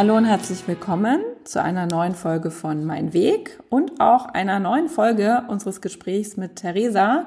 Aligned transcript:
Hallo 0.00 0.16
und 0.16 0.24
herzlich 0.24 0.66
willkommen 0.66 1.20
zu 1.44 1.62
einer 1.62 1.84
neuen 1.84 2.14
Folge 2.14 2.50
von 2.50 2.86
Mein 2.86 3.12
Weg 3.12 3.60
und 3.68 4.00
auch 4.00 4.24
einer 4.24 4.58
neuen 4.58 4.88
Folge 4.88 5.42
unseres 5.48 5.82
Gesprächs 5.82 6.38
mit 6.38 6.56
Theresa, 6.56 7.26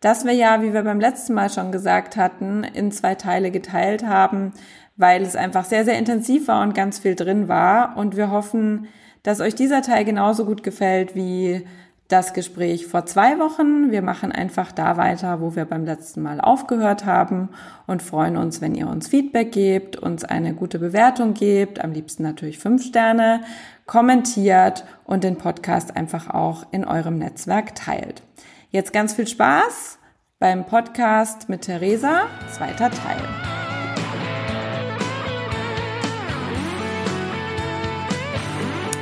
das 0.00 0.24
wir 0.24 0.32
ja, 0.32 0.62
wie 0.62 0.72
wir 0.72 0.84
beim 0.84 1.00
letzten 1.00 1.34
Mal 1.34 1.50
schon 1.50 1.70
gesagt 1.70 2.16
hatten, 2.16 2.64
in 2.64 2.90
zwei 2.92 3.14
Teile 3.14 3.50
geteilt 3.50 4.06
haben, 4.06 4.54
weil 4.96 5.20
es 5.20 5.36
einfach 5.36 5.66
sehr, 5.66 5.84
sehr 5.84 5.98
intensiv 5.98 6.48
war 6.48 6.62
und 6.62 6.74
ganz 6.74 6.98
viel 6.98 7.14
drin 7.14 7.46
war. 7.46 7.94
Und 7.98 8.16
wir 8.16 8.30
hoffen, 8.30 8.86
dass 9.22 9.42
euch 9.42 9.54
dieser 9.54 9.82
Teil 9.82 10.06
genauso 10.06 10.46
gut 10.46 10.62
gefällt 10.62 11.14
wie 11.14 11.66
das 12.08 12.34
Gespräch 12.34 12.86
vor 12.86 13.06
zwei 13.06 13.38
Wochen. 13.38 13.90
Wir 13.90 14.02
machen 14.02 14.30
einfach 14.30 14.72
da 14.72 14.96
weiter, 14.96 15.40
wo 15.40 15.56
wir 15.56 15.64
beim 15.64 15.84
letzten 15.84 16.22
Mal 16.22 16.40
aufgehört 16.40 17.06
haben 17.06 17.48
und 17.86 18.02
freuen 18.02 18.36
uns, 18.36 18.60
wenn 18.60 18.74
ihr 18.74 18.88
uns 18.88 19.08
Feedback 19.08 19.52
gebt, 19.52 19.96
uns 19.96 20.24
eine 20.24 20.54
gute 20.54 20.78
Bewertung 20.78 21.34
gebt, 21.34 21.82
am 21.82 21.92
liebsten 21.92 22.22
natürlich 22.22 22.58
fünf 22.58 22.84
Sterne, 22.84 23.40
kommentiert 23.86 24.84
und 25.04 25.24
den 25.24 25.36
Podcast 25.36 25.96
einfach 25.96 26.30
auch 26.30 26.66
in 26.72 26.84
eurem 26.84 27.18
Netzwerk 27.18 27.74
teilt. 27.74 28.22
Jetzt 28.70 28.92
ganz 28.92 29.14
viel 29.14 29.26
Spaß 29.26 29.98
beim 30.38 30.66
Podcast 30.66 31.48
mit 31.48 31.62
Theresa, 31.62 32.26
zweiter 32.50 32.90
Teil. 32.90 33.22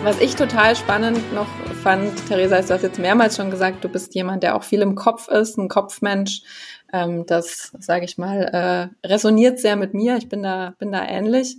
Was 0.05 0.20
ich 0.20 0.34
total 0.34 0.75
spannend 0.77 1.33
noch 1.33 1.47
fand, 1.83 2.28
Theresa, 2.28 2.61
du 2.61 2.75
hast 2.75 2.83
jetzt 2.83 3.00
mehrmals 3.00 3.36
schon 3.36 3.50
gesagt, 3.50 3.83
du 3.83 3.88
bist 3.88 4.14
jemand, 4.14 4.44
der 4.44 4.55
auch 4.55 4.62
viel 4.62 4.83
im 4.83 4.94
Kopf 4.94 5.27
ist, 5.27 5.58
ein 5.58 5.69
Kopfmensch. 5.69 6.42
Ähm, 6.92 7.27
das, 7.27 7.72
sage 7.80 8.05
ich 8.05 8.19
mal, 8.19 8.92
äh, 9.02 9.06
resoniert 9.08 9.58
sehr 9.58 9.74
mit 9.74 9.92
mir. 9.92 10.16
Ich 10.16 10.28
bin 10.28 10.44
da, 10.44 10.74
bin 10.78 10.92
da 10.92 11.05
ähnlich. 11.05 11.56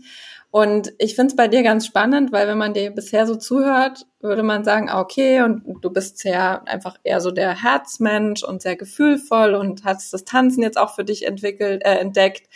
Und 0.50 0.94
ich 0.98 1.16
finde 1.16 1.32
es 1.32 1.36
bei 1.36 1.50
dir 1.50 1.62
ganz 1.62 1.86
spannend, 1.86 2.32
weil 2.32 2.48
wenn 2.48 2.58
man 2.58 2.74
dir 2.74 2.92
bisher 2.92 3.28
so 3.28 3.36
zuhört, 3.36 4.06
würde 4.22 4.44
man 4.44 4.64
sagen, 4.64 4.90
ah, 4.90 5.02
okay, 5.02 5.42
und 5.42 5.64
du 5.82 5.90
bist 5.90 6.20
sehr 6.20 6.66
einfach 6.70 6.98
eher 7.04 7.20
so 7.20 7.32
der 7.32 7.62
Herzmensch 7.62 8.44
und 8.44 8.62
sehr 8.62 8.78
gefühlvoll 8.78 9.56
und 9.56 9.84
hast 9.84 10.14
das 10.14 10.24
Tanzen 10.24 10.64
jetzt 10.64 10.78
auch 10.78 10.96
für 10.96 11.04
dich 11.04 11.28
entwickelt, 11.28 11.84
äh, 11.84 11.96
entdeckt. 11.96 12.48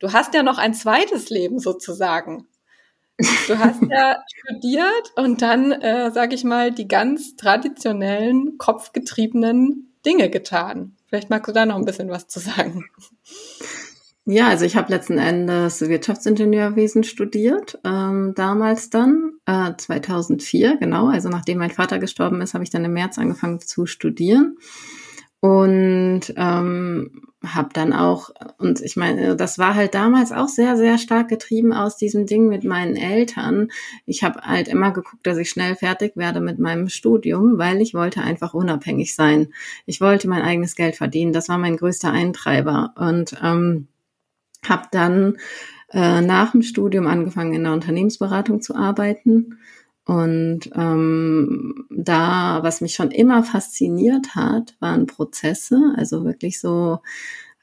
Du 0.00 0.12
hast 0.12 0.34
ja 0.34 0.42
noch 0.42 0.58
ein 0.58 0.74
zweites 0.74 1.30
Leben 1.30 1.60
sozusagen. 1.60 2.48
Du 3.18 3.58
hast 3.58 3.82
ja 3.88 4.16
studiert 4.26 5.12
und 5.16 5.40
dann, 5.40 5.72
äh, 5.72 6.10
sage 6.10 6.34
ich 6.34 6.42
mal, 6.44 6.72
die 6.72 6.88
ganz 6.88 7.36
traditionellen, 7.36 8.58
kopfgetriebenen 8.58 9.94
Dinge 10.04 10.30
getan. 10.30 10.96
Vielleicht 11.06 11.30
magst 11.30 11.48
du 11.48 11.52
da 11.52 11.64
noch 11.64 11.76
ein 11.76 11.84
bisschen 11.84 12.10
was 12.10 12.26
zu 12.26 12.40
sagen. 12.40 12.84
Ja, 14.26 14.48
also 14.48 14.64
ich 14.64 14.74
habe 14.74 14.90
letzten 14.90 15.18
Endes 15.18 15.82
Wirtschaftsingenieurwesen 15.82 17.04
studiert, 17.04 17.78
ähm, 17.84 18.32
damals 18.34 18.88
dann, 18.88 19.32
äh, 19.44 19.72
2004, 19.76 20.78
genau. 20.78 21.08
Also 21.08 21.28
nachdem 21.28 21.58
mein 21.58 21.70
Vater 21.70 21.98
gestorben 21.98 22.40
ist, 22.40 22.54
habe 22.54 22.64
ich 22.64 22.70
dann 22.70 22.86
im 22.86 22.94
März 22.94 23.18
angefangen 23.18 23.60
zu 23.60 23.84
studieren 23.84 24.56
und 25.40 26.22
ähm, 26.36 27.33
habe 27.52 27.70
dann 27.72 27.92
auch 27.92 28.30
und 28.58 28.80
ich 28.80 28.96
meine 28.96 29.36
das 29.36 29.58
war 29.58 29.74
halt 29.74 29.94
damals 29.94 30.32
auch 30.32 30.48
sehr 30.48 30.76
sehr 30.76 30.98
stark 30.98 31.28
getrieben 31.28 31.72
aus 31.72 31.96
diesem 31.96 32.26
Ding 32.26 32.48
mit 32.48 32.64
meinen 32.64 32.96
Eltern. 32.96 33.68
Ich 34.06 34.22
habe 34.22 34.40
halt 34.40 34.68
immer 34.68 34.92
geguckt 34.92 35.26
dass 35.26 35.38
ich 35.38 35.50
schnell 35.50 35.74
fertig 35.74 36.16
werde 36.16 36.40
mit 36.40 36.58
meinem 36.58 36.88
Studium 36.88 37.58
weil 37.58 37.80
ich 37.80 37.94
wollte 37.94 38.22
einfach 38.22 38.54
unabhängig 38.54 39.14
sein. 39.14 39.52
Ich 39.86 40.00
wollte 40.00 40.28
mein 40.28 40.42
eigenes 40.42 40.76
Geld 40.76 40.96
verdienen. 40.96 41.32
Das 41.32 41.48
war 41.48 41.58
mein 41.58 41.76
größter 41.76 42.10
Eintreiber. 42.10 42.94
Und 42.96 43.36
ähm, 43.42 43.88
habe 44.68 44.88
dann 44.90 45.36
äh, 45.92 46.20
nach 46.20 46.52
dem 46.52 46.62
Studium 46.62 47.06
angefangen 47.06 47.54
in 47.54 47.64
der 47.64 47.72
Unternehmensberatung 47.72 48.60
zu 48.60 48.74
arbeiten 48.74 49.58
und 50.06 50.70
ähm, 50.74 51.86
da, 51.90 52.62
was 52.62 52.80
mich 52.82 52.94
schon 52.94 53.10
immer 53.10 53.42
fasziniert 53.42 54.34
hat, 54.34 54.76
waren 54.78 55.06
Prozesse, 55.06 55.94
also 55.96 56.24
wirklich 56.24 56.60
so, 56.60 57.00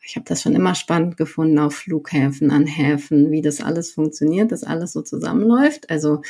ich 0.04 0.16
habe 0.16 0.26
das 0.28 0.42
schon 0.42 0.56
immer 0.56 0.74
spannend 0.74 1.18
gefunden 1.18 1.60
auf 1.60 1.76
Flughäfen, 1.76 2.50
an 2.50 2.66
Häfen, 2.66 3.30
wie 3.30 3.44
das 3.44 3.62
alles 3.62 3.92
funktioniert, 3.92 4.52
dass 4.52 4.64
alles 4.64 4.94
so 4.94 5.04
zusammenläuft. 5.04 5.92
Also 5.92 6.22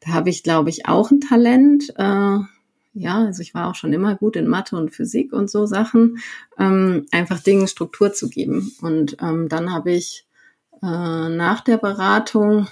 da 0.00 0.10
habe 0.10 0.30
ich, 0.30 0.42
glaube 0.42 0.70
ich, 0.70 0.86
auch 0.86 1.12
ein 1.12 1.20
Talent. 1.20 1.92
Äh, 1.96 2.38
ja, 2.92 3.24
also 3.24 3.40
ich 3.40 3.54
war 3.54 3.68
auch 3.68 3.76
schon 3.76 3.92
immer 3.92 4.16
gut 4.16 4.34
in 4.34 4.48
Mathe 4.48 4.74
und 4.76 4.90
Physik 4.90 5.32
und 5.32 5.48
so 5.48 5.66
Sachen, 5.66 6.18
ähm, 6.58 7.06
einfach 7.12 7.38
Dingen 7.38 7.68
Struktur 7.68 8.12
zu 8.12 8.28
geben. 8.28 8.72
Und 8.82 9.16
ähm, 9.22 9.48
dann 9.48 9.72
habe 9.72 9.92
ich 9.92 10.26
äh, 10.82 11.28
nach 11.28 11.60
der 11.60 11.76
Beratung 11.76 12.66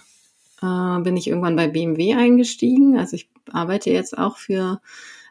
äh, 0.63 1.01
bin 1.01 1.17
ich 1.17 1.29
irgendwann 1.29 1.57
bei 1.57 1.69
BMW 1.69 2.15
eingestiegen. 2.15 2.99
Also 2.99 3.17
ich 3.17 3.29
arbeite 3.53 3.91
jetzt 3.91 4.17
auch 4.17 4.39
für, 4.39 4.81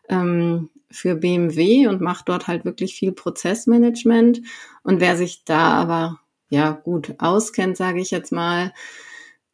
ähm, 0.09 0.69
für 0.89 1.15
BMW 1.15 1.87
und 1.87 2.01
mache 2.01 2.23
dort 2.25 2.47
halt 2.47 2.65
wirklich 2.65 2.95
viel 2.95 3.11
Prozessmanagement. 3.11 4.41
Und 4.83 4.99
wer 4.99 5.17
sich 5.17 5.43
da 5.45 5.71
aber 5.71 6.19
ja 6.49 6.71
gut 6.71 7.15
auskennt, 7.19 7.77
sage 7.77 7.99
ich 7.99 8.11
jetzt 8.11 8.31
mal, 8.31 8.73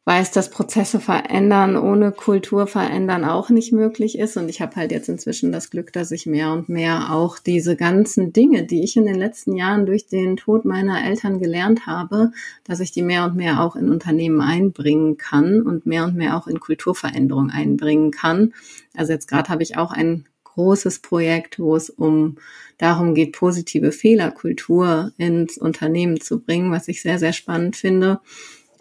weiß, 0.06 0.32
dass 0.32 0.50
Prozesse 0.50 1.00
verändern 1.00 1.78
ohne 1.78 2.12
Kultur 2.12 2.68
verändern 2.68 3.24
auch 3.24 3.50
nicht 3.50 3.72
möglich 3.72 4.20
ist. 4.20 4.36
Und 4.36 4.50
ich 4.50 4.62
habe 4.62 4.76
halt 4.76 4.92
jetzt 4.92 5.08
inzwischen 5.08 5.54
das 5.54 5.70
Glück, 5.70 5.94
dass 5.94 6.12
ich 6.12 6.26
mehr 6.26 6.52
und 6.52 6.68
mehr 6.68 7.14
auch 7.14 7.40
diese 7.40 7.78
ganzen 7.78 8.34
Dinge, 8.34 8.66
die 8.66 8.84
ich 8.84 8.98
in 8.98 9.06
den 9.06 9.16
letzten 9.16 9.56
Jahren 9.56 9.86
durch 9.86 10.08
den 10.08 10.36
Tod 10.36 10.66
meiner 10.66 11.06
Eltern 11.06 11.40
gelernt 11.40 11.88
habe, 11.88 12.32
dass 12.66 12.82
ich 12.82 12.92
die 12.92 13.02
mehr 13.02 13.24
und 13.24 13.36
mehr 13.36 13.62
auch 13.62 13.78
in 13.78 13.90
Unternehmen 13.90 14.42
einbringen 14.42 15.18
kann 15.18 15.62
und 15.62 15.86
mehr 15.86 16.04
und 16.04 16.16
mehr 16.16 16.36
auch 16.36 16.48
in 16.48 16.60
Kulturveränderung 16.60 17.50
einbringen 17.50 18.12
kann. 18.12 18.54
Also 18.98 19.14
jetzt 19.14 19.30
gerade 19.30 19.48
habe 19.50 19.64
ich 19.64 19.78
auch 19.78 19.92
ein 19.92 20.26
großes 20.44 21.00
Projekt, 21.00 21.60
wo 21.60 21.78
es 21.78 21.90
um 21.90 22.38
darum 22.78 23.16
geht, 23.16 23.32
positive 23.32 23.94
Fehlerkultur 23.94 25.14
ins 25.18 25.58
Unternehmen 25.58 26.20
zu 26.20 26.42
bringen, 26.42 26.72
was 26.72 26.90
ich 26.90 27.02
sehr, 27.02 27.20
sehr 27.20 27.34
spannend 27.34 27.78
finde 27.78 28.20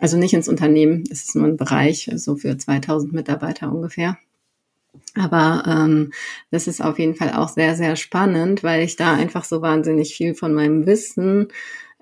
also 0.02 0.18
nicht 0.18 0.34
ins 0.34 0.48
Unternehmen, 0.48 1.04
es 1.12 1.22
ist 1.22 1.36
nur 1.36 1.46
ein 1.46 1.56
Bereich, 1.56 2.10
so 2.16 2.34
für 2.34 2.58
2000 2.58 3.12
Mitarbeiter 3.12 3.70
ungefähr. 3.70 4.18
Aber 5.14 5.62
ähm, 5.64 6.12
das 6.50 6.66
ist 6.66 6.82
auf 6.82 6.98
jeden 6.98 7.14
Fall 7.14 7.32
auch 7.34 7.48
sehr, 7.48 7.76
sehr 7.76 7.94
spannend, 7.94 8.64
weil 8.64 8.82
ich 8.82 8.96
da 8.96 9.14
einfach 9.14 9.44
so 9.44 9.62
wahnsinnig 9.62 10.16
viel 10.16 10.34
von 10.34 10.54
meinem 10.54 10.86
Wissen, 10.86 11.50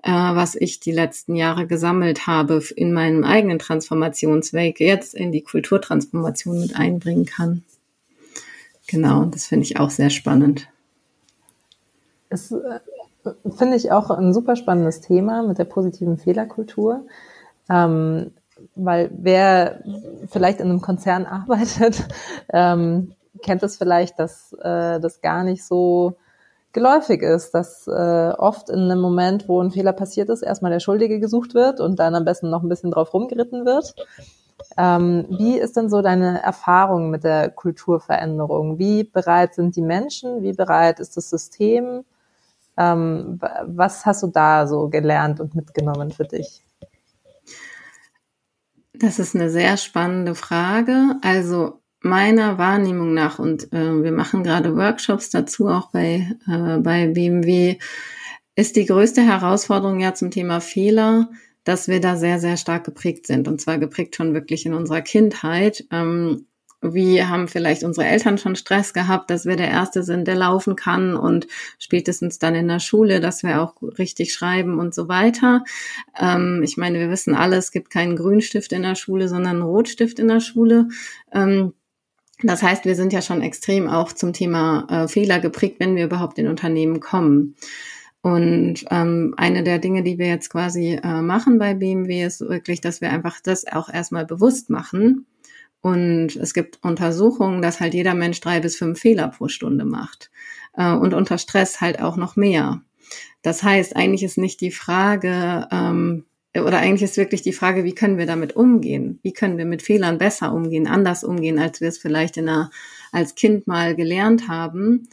äh, 0.01 0.09
was 0.11 0.55
ich 0.55 0.79
die 0.79 0.91
letzten 0.91 1.35
Jahre 1.35 1.67
gesammelt 1.67 2.25
habe, 2.25 2.63
in 2.75 2.91
meinem 2.91 3.23
eigenen 3.23 3.59
Transformationsweg 3.59 4.79
jetzt 4.79 5.13
in 5.13 5.31
die 5.31 5.43
Kulturtransformation 5.43 6.59
mit 6.59 6.75
einbringen 6.75 7.27
kann. 7.27 7.63
Genau, 8.87 9.25
das 9.25 9.45
finde 9.45 9.65
ich 9.65 9.79
auch 9.79 9.91
sehr 9.91 10.09
spannend. 10.09 10.67
Das 12.31 12.51
äh, 12.51 12.79
finde 13.55 13.77
ich 13.77 13.91
auch 13.91 14.09
ein 14.09 14.33
super 14.33 14.55
spannendes 14.55 15.01
Thema 15.01 15.43
mit 15.43 15.59
der 15.59 15.65
positiven 15.65 16.17
Fehlerkultur. 16.17 17.05
Ähm, 17.71 18.31
weil 18.75 19.09
wer 19.13 19.83
vielleicht 20.27 20.59
in 20.59 20.69
einem 20.69 20.81
Konzern 20.81 21.25
arbeitet, 21.25 22.05
ähm, 22.53 23.13
kennt 23.41 23.63
es 23.63 23.77
vielleicht, 23.77 24.19
dass 24.19 24.53
äh, 24.53 24.99
das 24.99 25.21
gar 25.21 25.43
nicht 25.43 25.65
so 25.65 26.15
geläufig 26.73 27.21
ist, 27.21 27.51
dass 27.51 27.87
äh, 27.87 28.33
oft 28.37 28.69
in 28.69 28.79
einem 28.79 29.01
Moment, 29.01 29.47
wo 29.47 29.61
ein 29.61 29.71
Fehler 29.71 29.93
passiert 29.93 30.29
ist, 30.29 30.41
erstmal 30.41 30.71
der 30.71 30.79
Schuldige 30.79 31.19
gesucht 31.19 31.53
wird 31.53 31.79
und 31.79 31.99
dann 31.99 32.15
am 32.15 32.25
besten 32.25 32.49
noch 32.49 32.63
ein 32.63 32.69
bisschen 32.69 32.91
drauf 32.91 33.13
rumgeritten 33.13 33.65
wird. 33.65 33.93
Ähm, 34.77 35.25
wie 35.29 35.57
ist 35.57 35.75
denn 35.75 35.89
so 35.89 36.01
deine 36.01 36.41
Erfahrung 36.41 37.09
mit 37.09 37.23
der 37.23 37.49
Kulturveränderung? 37.49 38.77
Wie 38.77 39.03
bereit 39.03 39.55
sind 39.55 39.75
die 39.75 39.81
Menschen? 39.81 40.43
Wie 40.43 40.53
bereit 40.53 40.99
ist 40.99 41.17
das 41.17 41.29
System? 41.29 42.05
Ähm, 42.77 43.39
was 43.65 44.05
hast 44.05 44.23
du 44.23 44.27
da 44.27 44.67
so 44.67 44.87
gelernt 44.87 45.39
und 45.39 45.55
mitgenommen 45.55 46.11
für 46.11 46.25
dich? 46.25 46.63
Das 49.01 49.17
ist 49.17 49.35
eine 49.35 49.49
sehr 49.49 49.77
spannende 49.77 50.35
Frage. 50.35 51.15
Also 51.23 51.81
meiner 52.01 52.59
Wahrnehmung 52.59 53.15
nach, 53.15 53.39
und 53.39 53.73
äh, 53.73 54.03
wir 54.03 54.11
machen 54.11 54.43
gerade 54.43 54.75
Workshops 54.75 55.31
dazu, 55.31 55.67
auch 55.69 55.89
bei, 55.89 56.37
äh, 56.47 56.77
bei 56.77 57.07
BMW, 57.07 57.79
ist 58.55 58.75
die 58.75 58.85
größte 58.85 59.23
Herausforderung 59.23 59.99
ja 59.99 60.13
zum 60.13 60.29
Thema 60.29 60.61
Fehler, 60.61 61.31
dass 61.63 61.87
wir 61.87 61.99
da 61.99 62.15
sehr, 62.15 62.37
sehr 62.37 62.57
stark 62.57 62.83
geprägt 62.83 63.25
sind. 63.25 63.47
Und 63.47 63.59
zwar 63.59 63.79
geprägt 63.79 64.15
schon 64.15 64.35
wirklich 64.35 64.67
in 64.67 64.75
unserer 64.75 65.01
Kindheit. 65.01 65.83
Ähm, 65.89 66.45
wie 66.81 67.23
haben 67.23 67.47
vielleicht 67.47 67.83
unsere 67.83 68.07
Eltern 68.07 68.37
schon 68.37 68.55
Stress 68.55 68.93
gehabt, 68.93 69.29
dass 69.29 69.45
wir 69.45 69.55
der 69.55 69.69
Erste 69.69 70.03
sind, 70.03 70.27
der 70.27 70.35
laufen 70.35 70.75
kann 70.75 71.15
und 71.15 71.47
spätestens 71.77 72.39
dann 72.39 72.55
in 72.55 72.67
der 72.67 72.79
Schule, 72.79 73.19
dass 73.19 73.43
wir 73.43 73.61
auch 73.61 73.75
richtig 73.99 74.33
schreiben 74.33 74.79
und 74.79 74.93
so 74.93 75.07
weiter. 75.07 75.63
Ähm, 76.19 76.61
ich 76.63 76.77
meine, 76.77 76.99
wir 76.99 77.09
wissen 77.09 77.35
alle, 77.35 77.57
es 77.57 77.71
gibt 77.71 77.91
keinen 77.91 78.15
Grünstift 78.15 78.73
in 78.73 78.81
der 78.81 78.95
Schule, 78.95 79.27
sondern 79.27 79.57
einen 79.57 79.61
Rotstift 79.61 80.19
in 80.19 80.27
der 80.27 80.39
Schule. 80.39 80.87
Ähm, 81.31 81.73
das 82.43 82.63
heißt, 82.63 82.85
wir 82.85 82.95
sind 82.95 83.13
ja 83.13 83.21
schon 83.21 83.43
extrem 83.43 83.87
auch 83.87 84.11
zum 84.13 84.33
Thema 84.33 84.87
äh, 84.89 85.07
Fehler 85.07 85.39
geprägt, 85.39 85.75
wenn 85.79 85.95
wir 85.95 86.05
überhaupt 86.05 86.39
in 86.39 86.47
Unternehmen 86.47 86.99
kommen. 86.99 87.55
Und 88.23 88.85
ähm, 88.89 89.33
eine 89.37 89.63
der 89.63 89.79
Dinge, 89.79 90.03
die 90.03 90.17
wir 90.17 90.27
jetzt 90.27 90.49
quasi 90.49 90.99
äh, 91.03 91.21
machen 91.21 91.59
bei 91.59 91.75
BMW, 91.75 92.23
ist 92.23 92.41
wirklich, 92.41 92.81
dass 92.81 93.01
wir 93.01 93.11
einfach 93.11 93.39
das 93.43 93.65
auch 93.67 93.89
erstmal 93.89 94.25
bewusst 94.25 94.69
machen 94.71 95.27
Und 95.81 96.35
es 96.35 96.53
gibt 96.53 96.79
Untersuchungen, 96.83 97.61
dass 97.61 97.79
halt 97.79 97.93
jeder 97.93 98.13
Mensch 98.13 98.39
drei 98.39 98.59
bis 98.59 98.75
fünf 98.75 98.99
Fehler 98.99 99.29
pro 99.29 99.47
Stunde 99.47 99.85
macht. 99.85 100.29
Äh, 100.75 100.93
und 100.93 101.13
unter 101.13 101.37
Stress 101.37 101.81
halt 101.81 101.99
auch 102.01 102.17
noch 102.17 102.35
mehr. 102.35 102.81
Das 103.41 103.63
heißt, 103.63 103.95
eigentlich 103.95 104.23
ist 104.23 104.37
nicht 104.37 104.61
die 104.61 104.71
Frage, 104.71 105.67
ähm, 105.71 106.25
oder 106.55 106.79
eigentlich 106.79 107.03
ist 107.03 107.17
wirklich 107.17 107.41
die 107.41 107.53
Frage, 107.53 107.83
wie 107.83 107.95
können 107.95 108.17
wir 108.17 108.25
damit 108.25 108.55
umgehen? 108.55 109.19
Wie 109.23 109.33
können 109.33 109.57
wir 109.57 109.65
mit 109.65 109.81
Fehlern 109.81 110.17
besser 110.17 110.53
umgehen, 110.53 110.85
anders 110.85 111.23
umgehen, 111.23 111.59
als 111.59 111.81
wir 111.81 111.87
es 111.87 111.97
vielleicht 111.97 112.37
in 112.37 112.49
einer, 112.49 112.71
als 113.11 113.35
Kind 113.35 113.67
mal 113.67 113.95
gelernt 113.95 114.47
haben? 114.47 115.07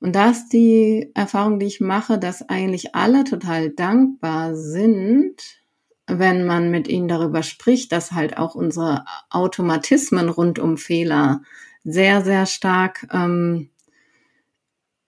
Und 0.00 0.14
da 0.16 0.30
ist 0.30 0.48
die 0.50 1.10
Erfahrung, 1.14 1.58
die 1.58 1.66
ich 1.66 1.80
mache, 1.80 2.18
dass 2.18 2.48
eigentlich 2.48 2.94
alle 2.94 3.24
total 3.24 3.70
dankbar 3.70 4.56
sind, 4.56 5.60
wenn 6.06 6.46
man 6.46 6.70
mit 6.70 6.88
ihnen 6.88 7.08
darüber 7.08 7.42
spricht, 7.42 7.92
dass 7.92 8.12
halt 8.12 8.38
auch 8.38 8.54
unsere 8.54 9.04
Automatismen 9.30 10.28
rund 10.28 10.58
um 10.58 10.76
Fehler 10.76 11.42
sehr, 11.84 12.22
sehr 12.22 12.46
stark 12.46 13.06
ähm, 13.12 13.70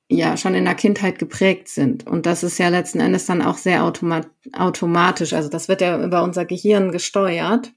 ja 0.09 0.37
schon 0.37 0.55
in 0.55 0.65
der 0.65 0.75
Kindheit 0.75 1.19
geprägt 1.19 1.69
sind. 1.69 2.07
Und 2.07 2.27
das 2.27 2.43
ist 2.43 2.59
ja 2.59 2.69
letzten 2.69 3.01
Endes 3.01 3.27
dann 3.27 3.43
auch 3.43 3.59
sehr 3.59 3.85
automat 3.85 4.29
automatisch. 4.53 5.33
Also 5.33 5.49
das 5.49 5.69
wird 5.69 5.81
ja 5.81 6.03
über 6.03 6.23
unser 6.23 6.45
Gehirn 6.45 6.91
gesteuert. 6.93 7.73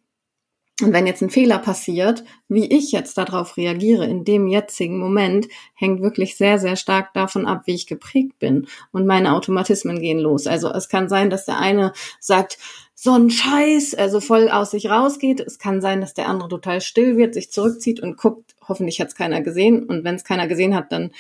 Und 0.82 0.94
wenn 0.94 1.08
jetzt 1.08 1.22
ein 1.22 1.30
Fehler 1.30 1.60
passiert, 1.60 2.24
wie 2.48 2.66
ich 2.66 2.92
jetzt 2.92 3.18
darauf 3.18 3.58
reagiere 3.58 4.06
in 4.06 4.24
dem 4.24 4.48
jetzigen 4.48 4.98
Moment, 4.98 5.48
hängt 5.76 6.02
wirklich 6.02 6.38
sehr, 6.38 6.60
sehr 6.60 6.76
stark 6.76 7.14
davon 7.14 7.46
ab, 7.46 7.64
wie 7.66 7.76
ich 7.76 7.88
geprägt 7.88 8.40
bin. 8.40 8.68
Und 8.92 9.06
meine 9.06 9.34
Automatismen 9.34 10.00
gehen 10.00 10.20
los. 10.20 10.48
Also 10.48 10.72
es 10.72 10.90
kann 10.90 11.10
sein, 11.10 11.30
dass 11.30 11.46
der 11.46 11.60
eine 11.60 11.94
sagt, 12.20 12.58
so 12.96 13.14
ein 13.14 13.32
Scheiß, 13.32 13.96
also 13.96 14.20
voll 14.20 14.50
aus 14.50 14.72
sich 14.72 14.90
rausgeht. 14.90 15.40
Es 15.40 15.58
kann 15.58 15.82
sein, 15.82 16.02
dass 16.02 16.14
der 16.14 16.28
andere 16.28 16.50
total 16.50 16.82
still 16.82 17.18
wird, 17.18 17.34
sich 17.34 17.52
zurückzieht 17.52 18.00
und 18.00 18.18
guckt, 18.18 18.56
hoffentlich 18.68 19.02
hat 19.02 19.08
es 19.08 19.16
keiner 19.16 19.42
gesehen. 19.42 19.84
Und 19.84 20.04
wenn 20.04 20.16
es 20.16 20.24
keiner 20.24 20.48
gesehen 20.48 20.76
hat, 20.76 20.92
dann 20.92 21.12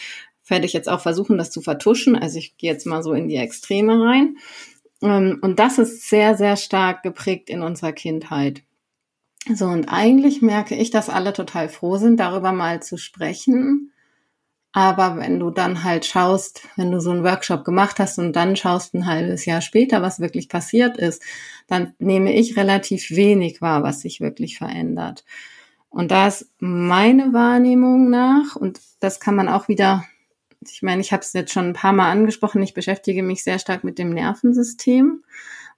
werde 0.48 0.66
ich 0.66 0.74
jetzt 0.74 0.90
auch 0.90 1.02
versuchen, 1.02 1.38
das 1.38 1.50
zu 1.50 1.62
vertuschen. 1.62 2.16
Also 2.16 2.38
ich 2.38 2.58
gehe 2.58 2.72
jetzt 2.72 2.86
mal 2.86 3.02
so 3.02 3.13
in 3.13 3.30
die 3.30 3.38
Extreme 3.38 4.04
rein. 4.04 4.38
Ähm, 5.02 5.40
und 5.42 5.60
das 5.60 5.80
ist 5.80 6.08
sehr, 6.08 6.36
sehr 6.38 6.56
stark 6.56 7.04
geprägt 7.04 7.50
in 7.50 7.63
unserer 7.63 7.94
Kindheit. 7.94 8.63
So, 9.48 9.66
und 9.66 9.88
eigentlich 9.90 10.42
merke 10.42 10.76
ich, 10.76 10.92
dass 10.92 11.10
alle 11.10 11.34
total 11.34 11.68
froh 11.70 11.98
sind, 11.98 12.20
darüber 12.20 12.52
mal 12.52 12.82
zu 12.82 12.98
sprechen. 12.98 13.92
Aber 14.74 15.18
wenn 15.18 15.40
du 15.40 15.50
dann 15.50 15.84
halt 15.84 16.06
schaust, 16.06 16.62
wenn 16.78 16.92
du 16.92 17.02
so 17.02 17.12
einen 17.12 17.24
Workshop 17.24 17.66
gemacht 17.66 18.00
hast 18.00 18.20
und 18.20 18.36
dann 18.36 18.56
schaust 18.56 18.94
ein 18.94 19.06
halbes 19.06 19.46
Jahr 19.46 19.62
später, 19.62 20.02
was 20.02 20.20
wirklich 20.22 20.48
passiert 20.48 20.98
ist, 20.98 21.22
dann 21.68 21.94
nehme 22.00 22.34
ich 22.34 22.56
relativ 22.56 23.12
wenig 23.12 23.62
wahr, 23.62 23.84
was 23.84 24.02
sich 24.02 24.22
wirklich 24.22 24.58
verändert. 24.58 25.26
Und 25.90 26.12
da 26.12 26.28
ist 26.28 26.50
meine 26.60 27.34
Wahrnehmung 27.34 28.10
nach, 28.10 28.56
und 28.56 28.80
das 29.02 29.20
kann 29.20 29.36
man 29.36 29.50
auch 29.50 29.68
wieder 29.68 30.06
ich 30.70 30.84
meine, 30.84 31.02
ich 31.02 31.12
habe 31.12 31.22
es 31.22 31.34
jetzt 31.34 31.52
schon 31.52 31.70
ein 31.70 31.74
paar 31.74 31.94
Mal 31.94 32.12
angesprochen, 32.12 32.62
ich 32.62 32.74
beschäftige 32.74 33.24
mich 33.24 33.44
sehr 33.44 33.60
stark 33.60 33.84
mit 33.84 33.98
dem 33.98 34.12
Nervensystem. 34.12 35.24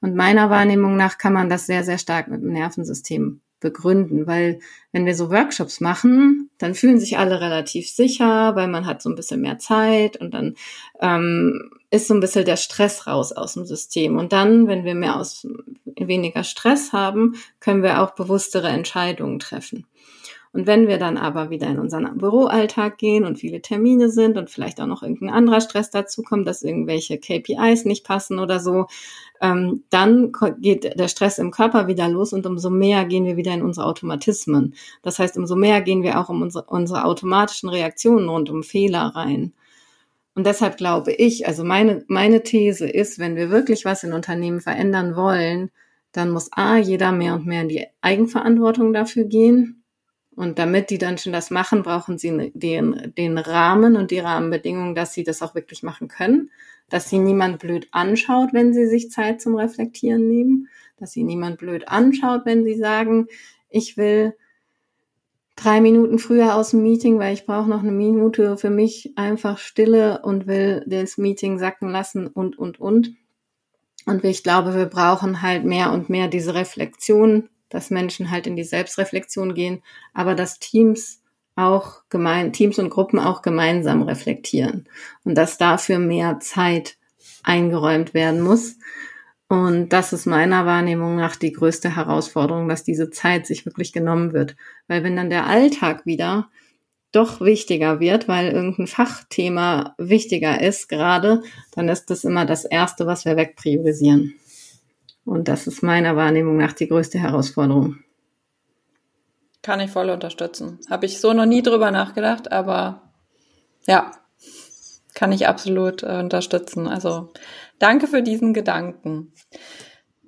Und 0.01 0.15
meiner 0.15 0.49
Wahrnehmung 0.49 0.97
nach 0.97 1.17
kann 1.17 1.33
man 1.33 1.49
das 1.49 1.65
sehr, 1.65 1.85
sehr 1.85 1.97
stark 1.97 2.27
mit 2.27 2.41
dem 2.41 2.51
Nervensystem 2.51 3.39
begründen, 3.63 4.27
weil 4.27 4.59
wenn 4.91 5.07
wir 5.07 5.15
so 5.15 5.31
Workshops 5.31 5.81
machen, 5.81 6.51
dann 6.59 6.75
fühlen 6.75 6.99
sich 6.99 7.17
alle 7.17 7.41
relativ 7.41 7.89
sicher, 7.89 8.55
weil 8.55 8.67
man 8.67 8.85
hat 8.85 9.01
so 9.01 9.09
ein 9.09 9.15
bisschen 9.15 9.41
mehr 9.41 9.57
Zeit 9.57 10.17
und 10.17 10.35
dann 10.35 10.53
ähm, 11.01 11.71
ist 11.89 12.07
so 12.07 12.13
ein 12.13 12.19
bisschen 12.19 12.45
der 12.45 12.57
Stress 12.57 13.07
raus 13.07 13.31
aus 13.31 13.55
dem 13.55 13.65
System. 13.65 14.17
Und 14.17 14.33
dann, 14.33 14.67
wenn 14.67 14.85
wir 14.85 14.93
mehr 14.93 15.15
aus 15.15 15.47
weniger 15.85 16.43
Stress 16.43 16.93
haben, 16.93 17.35
können 17.59 17.81
wir 17.81 18.01
auch 18.01 18.11
bewusstere 18.11 18.67
Entscheidungen 18.67 19.39
treffen. 19.39 19.87
Und 20.53 20.67
wenn 20.67 20.87
wir 20.87 20.99
dann 20.99 21.17
aber 21.17 21.49
wieder 21.49 21.67
in 21.67 21.79
unseren 21.79 22.15
Büroalltag 22.19 22.99
gehen 22.99 23.25
und 23.25 23.39
viele 23.39 23.61
Termine 23.61 24.09
sind 24.09 24.37
und 24.37 24.51
vielleicht 24.51 24.79
auch 24.79 24.85
noch 24.85 25.01
irgendein 25.01 25.31
anderer 25.31 25.61
Stress 25.61 25.89
dazu 25.89 26.21
kommt, 26.21 26.47
dass 26.47 26.61
irgendwelche 26.61 27.17
KPIs 27.17 27.85
nicht 27.85 28.05
passen 28.05 28.37
oder 28.37 28.59
so, 28.59 28.85
ähm, 29.41 29.83
dann 29.89 30.31
geht 30.59 30.97
der 30.99 31.07
Stress 31.07 31.39
im 31.39 31.49
Körper 31.49 31.87
wieder 31.87 32.07
los 32.07 32.33
und 32.33 32.45
umso 32.45 32.69
mehr 32.69 33.03
gehen 33.05 33.25
wir 33.25 33.35
wieder 33.35 33.51
in 33.51 33.63
unsere 33.63 33.87
Automatismen. 33.87 34.75
Das 35.01 35.17
heißt, 35.17 35.37
umso 35.37 35.55
mehr 35.55 35.81
gehen 35.81 36.03
wir 36.03 36.19
auch 36.19 36.29
um 36.29 36.43
unsere, 36.43 36.65
unsere 36.65 37.03
automatischen 37.05 37.69
Reaktionen 37.69 38.29
rund 38.29 38.51
um 38.51 38.61
Fehler 38.61 39.11
rein. 39.15 39.53
Und 40.35 40.45
deshalb 40.45 40.77
glaube 40.77 41.13
ich, 41.13 41.47
also 41.47 41.63
meine, 41.63 42.05
meine 42.07 42.43
These 42.43 42.87
ist, 42.87 43.17
wenn 43.17 43.35
wir 43.35 43.49
wirklich 43.49 43.85
was 43.85 44.03
in 44.03 44.13
Unternehmen 44.13 44.61
verändern 44.61 45.15
wollen, 45.15 45.71
dann 46.11 46.29
muss 46.29 46.51
A, 46.53 46.77
jeder 46.77 47.11
mehr 47.11 47.33
und 47.33 47.47
mehr 47.47 47.63
in 47.63 47.69
die 47.69 47.85
Eigenverantwortung 48.01 48.93
dafür 48.93 49.25
gehen. 49.25 49.82
Und 50.35 50.59
damit 50.59 50.89
die 50.89 50.97
dann 50.97 51.17
schon 51.17 51.33
das 51.33 51.51
machen, 51.51 51.83
brauchen 51.83 52.17
sie 52.17 52.51
den, 52.53 53.13
den 53.17 53.37
Rahmen 53.37 53.95
und 53.95 54.11
die 54.11 54.19
Rahmenbedingungen, 54.19 54.95
dass 54.95 55.13
sie 55.13 55.23
das 55.23 55.41
auch 55.41 55.55
wirklich 55.55 55.83
machen 55.83 56.07
können. 56.07 56.49
Dass 56.89 57.09
sie 57.09 57.19
niemand 57.19 57.59
blöd 57.59 57.87
anschaut, 57.91 58.49
wenn 58.51 58.73
sie 58.73 58.87
sich 58.87 59.11
Zeit 59.11 59.41
zum 59.41 59.55
Reflektieren 59.55 60.27
nehmen. 60.27 60.69
Dass 60.97 61.11
sie 61.11 61.23
niemand 61.23 61.59
blöd 61.59 61.87
anschaut, 61.87 62.41
wenn 62.45 62.63
sie 62.63 62.77
sagen, 62.77 63.27
ich 63.69 63.97
will 63.97 64.35
drei 65.55 65.81
Minuten 65.81 66.19
früher 66.19 66.55
aus 66.55 66.71
dem 66.71 66.83
Meeting, 66.83 67.19
weil 67.19 67.33
ich 67.33 67.45
brauche 67.45 67.69
noch 67.69 67.81
eine 67.81 67.91
Minute 67.91 68.57
für 68.57 68.69
mich 68.69 69.13
einfach 69.15 69.57
Stille 69.57 70.21
und 70.23 70.47
will 70.47 70.83
das 70.87 71.17
Meeting 71.17 71.59
sacken 71.59 71.89
lassen 71.89 72.27
und, 72.27 72.57
und, 72.57 72.79
und. 72.79 73.13
Und 74.05 74.23
ich 74.25 74.43
glaube, 74.43 74.75
wir 74.75 74.87
brauchen 74.87 75.41
halt 75.41 75.63
mehr 75.63 75.91
und 75.91 76.09
mehr 76.09 76.27
diese 76.27 76.55
Reflexion 76.55 77.49
dass 77.73 77.89
Menschen 77.89 78.29
halt 78.31 78.45
in 78.47 78.55
die 78.55 78.63
Selbstreflexion 78.63 79.55
gehen, 79.55 79.81
aber 80.13 80.35
dass 80.35 80.59
Teams 80.59 81.21
auch 81.55 82.03
gemein, 82.09 82.53
Teams 82.53 82.79
und 82.79 82.89
Gruppen 82.89 83.19
auch 83.19 83.41
gemeinsam 83.41 84.03
reflektieren 84.03 84.87
und 85.23 85.35
dass 85.35 85.57
dafür 85.57 85.99
mehr 85.99 86.39
Zeit 86.39 86.97
eingeräumt 87.43 88.13
werden 88.13 88.41
muss. 88.41 88.77
Und 89.47 89.89
das 89.89 90.13
ist 90.13 90.25
meiner 90.25 90.65
Wahrnehmung 90.65 91.15
nach 91.15 91.35
die 91.35 91.51
größte 91.51 91.95
Herausforderung, 91.95 92.69
dass 92.69 92.83
diese 92.83 93.09
Zeit 93.09 93.45
sich 93.45 93.65
wirklich 93.65 93.91
genommen 93.91 94.33
wird. 94.33 94.55
Weil 94.87 95.03
wenn 95.03 95.15
dann 95.15 95.29
der 95.29 95.47
Alltag 95.47 96.05
wieder 96.05 96.49
doch 97.11 97.41
wichtiger 97.41 97.99
wird, 97.99 98.27
weil 98.27 98.51
irgendein 98.51 98.87
Fachthema 98.87 99.93
wichtiger 99.97 100.61
ist 100.61 100.89
gerade, 100.89 101.43
dann 101.71 101.89
ist 101.89 102.09
das 102.09 102.23
immer 102.23 102.45
das 102.45 102.65
Erste, 102.65 103.05
was 103.05 103.25
wir 103.25 103.35
wegpriorisieren. 103.35 104.33
Und 105.25 105.47
das 105.47 105.67
ist 105.67 105.83
meiner 105.83 106.15
Wahrnehmung 106.15 106.57
nach 106.57 106.73
die 106.73 106.87
größte 106.87 107.19
Herausforderung. 107.19 107.99
Kann 109.61 109.79
ich 109.79 109.91
voll 109.91 110.09
unterstützen. 110.09 110.79
Habe 110.89 111.05
ich 111.05 111.21
so 111.21 111.31
noch 111.31 111.45
nie 111.45 111.61
drüber 111.61 111.91
nachgedacht, 111.91 112.51
aber 112.51 113.13
ja, 113.87 114.11
kann 115.13 115.31
ich 115.31 115.47
absolut 115.47 116.03
äh, 116.03 116.19
unterstützen. 116.19 116.87
Also 116.87 117.31
danke 117.79 118.07
für 118.07 118.21
diesen 118.21 118.53
Gedanken. 118.53 119.33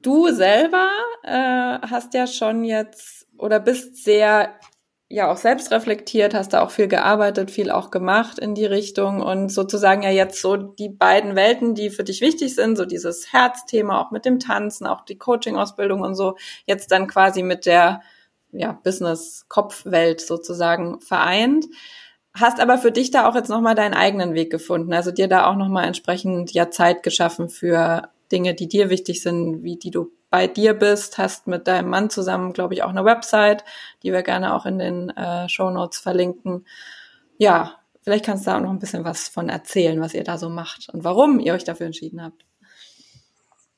Du 0.01 0.31
selber 0.31 0.89
äh, 1.23 1.79
hast 1.89 2.13
ja 2.13 2.27
schon 2.27 2.63
jetzt 2.63 3.27
oder 3.37 3.59
bist 3.59 4.03
sehr 4.03 4.55
ja 5.15 5.31
auch 5.31 5.37
selbst 5.37 5.71
reflektiert, 5.71 6.33
hast 6.33 6.51
da 6.51 6.61
auch 6.61 6.71
viel 6.71 6.89
gearbeitet, 6.89 7.49
viel 7.49 7.71
auch 7.71 7.89
gemacht 7.89 8.37
in 8.37 8.53
die 8.53 8.65
Richtung 8.65 9.21
und 9.21 9.49
sozusagen 9.49 10.03
ja 10.03 10.09
jetzt 10.09 10.41
so 10.41 10.57
die 10.57 10.89
beiden 10.89 11.37
Welten, 11.37 11.73
die 11.73 11.89
für 11.89 12.03
dich 12.03 12.19
wichtig 12.19 12.53
sind, 12.53 12.75
so 12.75 12.83
dieses 12.83 13.31
Herzthema 13.31 14.01
auch 14.01 14.11
mit 14.11 14.25
dem 14.25 14.39
Tanzen, 14.39 14.85
auch 14.85 15.05
die 15.05 15.17
Coaching-Ausbildung 15.17 16.01
und 16.01 16.15
so, 16.15 16.35
jetzt 16.65 16.91
dann 16.91 17.07
quasi 17.07 17.43
mit 17.43 17.65
der 17.65 18.01
ja, 18.51 18.73
Business-Kopf-Welt 18.83 20.19
sozusagen 20.19 20.99
vereint. 20.99 21.65
Hast 22.33 22.59
aber 22.59 22.77
für 22.77 22.91
dich 22.91 23.09
da 23.09 23.29
auch 23.29 23.35
jetzt 23.35 23.49
nochmal 23.49 23.75
deinen 23.75 23.93
eigenen 23.93 24.33
Weg 24.33 24.51
gefunden, 24.51 24.93
also 24.93 25.11
dir 25.11 25.29
da 25.29 25.45
auch 25.49 25.55
nochmal 25.55 25.85
entsprechend 25.85 26.51
ja 26.51 26.69
Zeit 26.71 27.03
geschaffen 27.03 27.47
für 27.47 28.09
Dinge, 28.33 28.53
die 28.53 28.67
dir 28.67 28.89
wichtig 28.89 29.21
sind, 29.21 29.63
wie 29.63 29.77
die 29.77 29.91
du 29.91 30.11
bei 30.35 30.47
dir 30.47 30.73
bist, 30.73 31.17
hast 31.17 31.47
mit 31.47 31.65
deinem 31.65 31.89
Mann 31.89 32.09
zusammen, 32.09 32.51
glaube 32.51 32.73
ich, 32.73 32.83
auch 32.83 32.89
eine 32.89 33.05
Website, 33.05 33.63
die 34.03 34.11
wir 34.11 34.21
gerne 34.21 34.53
auch 34.53 34.65
in 34.65 34.79
den 34.79 35.09
äh, 35.11 35.47
Show 35.47 35.69
Notes 35.69 35.97
verlinken. 35.97 36.65
Ja, 37.37 37.77
vielleicht 38.01 38.25
kannst 38.25 38.45
du 38.45 38.51
da 38.51 38.57
auch 38.57 38.61
noch 38.61 38.69
ein 38.69 38.79
bisschen 38.79 39.05
was 39.05 39.29
von 39.29 39.47
erzählen, 39.47 40.01
was 40.01 40.13
ihr 40.13 40.25
da 40.25 40.37
so 40.37 40.49
macht 40.49 40.89
und 40.89 41.05
warum 41.05 41.39
ihr 41.39 41.53
euch 41.53 41.63
dafür 41.63 41.85
entschieden 41.85 42.21
habt. 42.21 42.43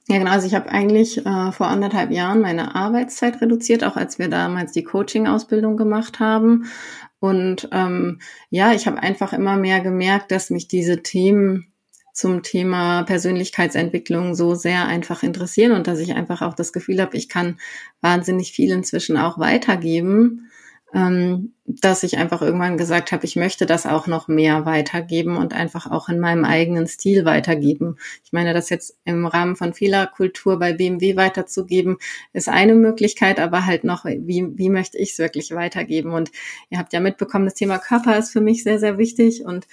Ja, 0.08 0.18
genau. 0.18 0.32
Also 0.32 0.48
ich 0.48 0.56
habe 0.56 0.68
eigentlich 0.72 1.24
äh, 1.24 1.52
vor 1.52 1.68
anderthalb 1.68 2.10
Jahren 2.10 2.42
meine 2.42 2.74
Arbeitszeit 2.74 3.40
reduziert, 3.40 3.84
auch 3.84 3.96
als 3.96 4.18
wir 4.18 4.28
damals 4.28 4.72
die 4.72 4.84
Coaching-Ausbildung 4.84 5.78
gemacht 5.78 6.20
haben. 6.20 6.72
Und 7.20 7.70
ähm, 7.72 8.20
ja, 8.50 8.74
ich 8.74 8.88
habe 8.88 8.98
einfach 8.98 9.32
immer 9.32 9.58
mehr 9.58 9.80
gemerkt, 9.82 10.32
dass 10.32 10.50
mich 10.50 10.68
diese 10.68 11.04
Themen 11.04 11.72
zum 12.18 12.42
Thema 12.42 13.04
Persönlichkeitsentwicklung 13.04 14.34
so 14.34 14.56
sehr 14.56 14.88
einfach 14.88 15.22
interessieren 15.22 15.74
und 15.74 15.86
dass 15.86 16.00
ich 16.00 16.16
einfach 16.16 16.42
auch 16.42 16.56
das 16.56 16.74
Gefühl 16.74 17.00
habe, 17.00 17.16
ich 17.16 17.30
kann 17.30 17.60
wahnsinnig 18.02 18.54
viel 18.54 18.72
inzwischen 18.72 19.18
auch 19.18 19.38
weitergeben, 19.38 20.50
ähm, 20.96 21.54
dass 21.68 22.02
ich 22.02 22.18
einfach 22.18 22.42
irgendwann 22.42 22.76
gesagt 22.76 23.12
habe, 23.12 23.24
ich 23.24 23.36
möchte 23.36 23.68
das 23.68 23.86
auch 23.86 24.08
noch 24.08 24.28
mehr 24.28 24.66
weitergeben 24.66 25.38
und 25.38 25.54
einfach 25.54 25.86
auch 25.92 26.10
in 26.10 26.20
meinem 26.20 26.44
eigenen 26.44 26.88
Stil 26.88 27.24
weitergeben. 27.24 27.98
Ich 28.24 28.34
meine, 28.34 28.56
das 28.56 28.72
jetzt 28.72 28.98
im 29.06 29.28
Rahmen 29.28 29.56
von 29.56 29.76
Fehlerkultur 29.76 30.58
bei 30.58 30.74
BMW 30.74 31.18
weiterzugeben, 31.18 31.98
ist 32.34 32.50
eine 32.50 32.74
Möglichkeit, 32.74 33.40
aber 33.40 33.68
halt 33.68 33.84
noch, 33.84 34.06
wie, 34.06 34.58
wie 34.58 34.70
möchte 34.72 34.98
ich 34.98 35.12
es 35.12 35.20
wirklich 35.20 35.52
weitergeben? 35.52 36.14
Und 36.14 36.32
ihr 36.72 36.80
habt 36.80 36.94
ja 36.94 37.00
mitbekommen, 37.00 37.46
das 37.46 37.54
Thema 37.54 37.78
Körper 37.78 38.18
ist 38.18 38.32
für 38.32 38.42
mich 38.42 38.64
sehr, 38.64 38.80
sehr 38.80 38.98
wichtig 38.98 39.46
und 39.46 39.68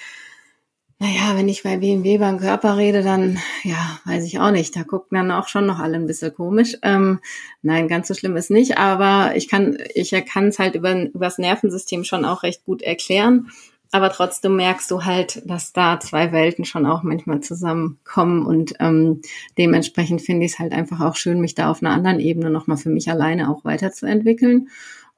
naja, 0.98 1.36
wenn 1.36 1.48
ich 1.48 1.64
bei 1.64 1.78
BMW 1.78 2.18
beim 2.18 2.38
Körper 2.38 2.76
rede, 2.76 3.02
dann, 3.02 3.38
ja, 3.64 3.98
weiß 4.04 4.24
ich 4.24 4.38
auch 4.38 4.52
nicht. 4.52 4.76
Da 4.76 4.84
gucken 4.84 5.16
dann 5.16 5.30
auch 5.30 5.48
schon 5.48 5.66
noch 5.66 5.80
alle 5.80 5.96
ein 5.96 6.06
bisschen 6.06 6.32
komisch. 6.32 6.76
Ähm, 6.82 7.20
nein, 7.62 7.88
ganz 7.88 8.08
so 8.08 8.14
schlimm 8.14 8.36
ist 8.36 8.50
nicht, 8.50 8.78
aber 8.78 9.36
ich 9.36 9.48
kann, 9.48 9.76
ich 9.94 10.12
kann 10.26 10.48
es 10.48 10.58
halt 10.58 10.76
über, 10.76 10.94
über 10.94 11.26
das 11.26 11.38
Nervensystem 11.38 12.04
schon 12.04 12.24
auch 12.24 12.42
recht 12.42 12.64
gut 12.64 12.80
erklären. 12.80 13.50
Aber 13.90 14.10
trotzdem 14.10 14.56
merkst 14.56 14.90
du 14.90 15.04
halt, 15.04 15.42
dass 15.48 15.72
da 15.72 16.00
zwei 16.00 16.32
Welten 16.32 16.64
schon 16.64 16.84
auch 16.84 17.04
manchmal 17.04 17.40
zusammenkommen 17.40 18.44
und 18.44 18.74
ähm, 18.80 19.20
dementsprechend 19.56 20.20
finde 20.20 20.46
ich 20.46 20.54
es 20.54 20.58
halt 20.58 20.72
einfach 20.72 21.00
auch 21.00 21.14
schön, 21.14 21.40
mich 21.40 21.54
da 21.54 21.70
auf 21.70 21.80
einer 21.80 21.92
anderen 21.92 22.18
Ebene 22.18 22.50
nochmal 22.50 22.76
für 22.76 22.90
mich 22.90 23.08
alleine 23.08 23.50
auch 23.50 23.64
weiterzuentwickeln. 23.64 24.68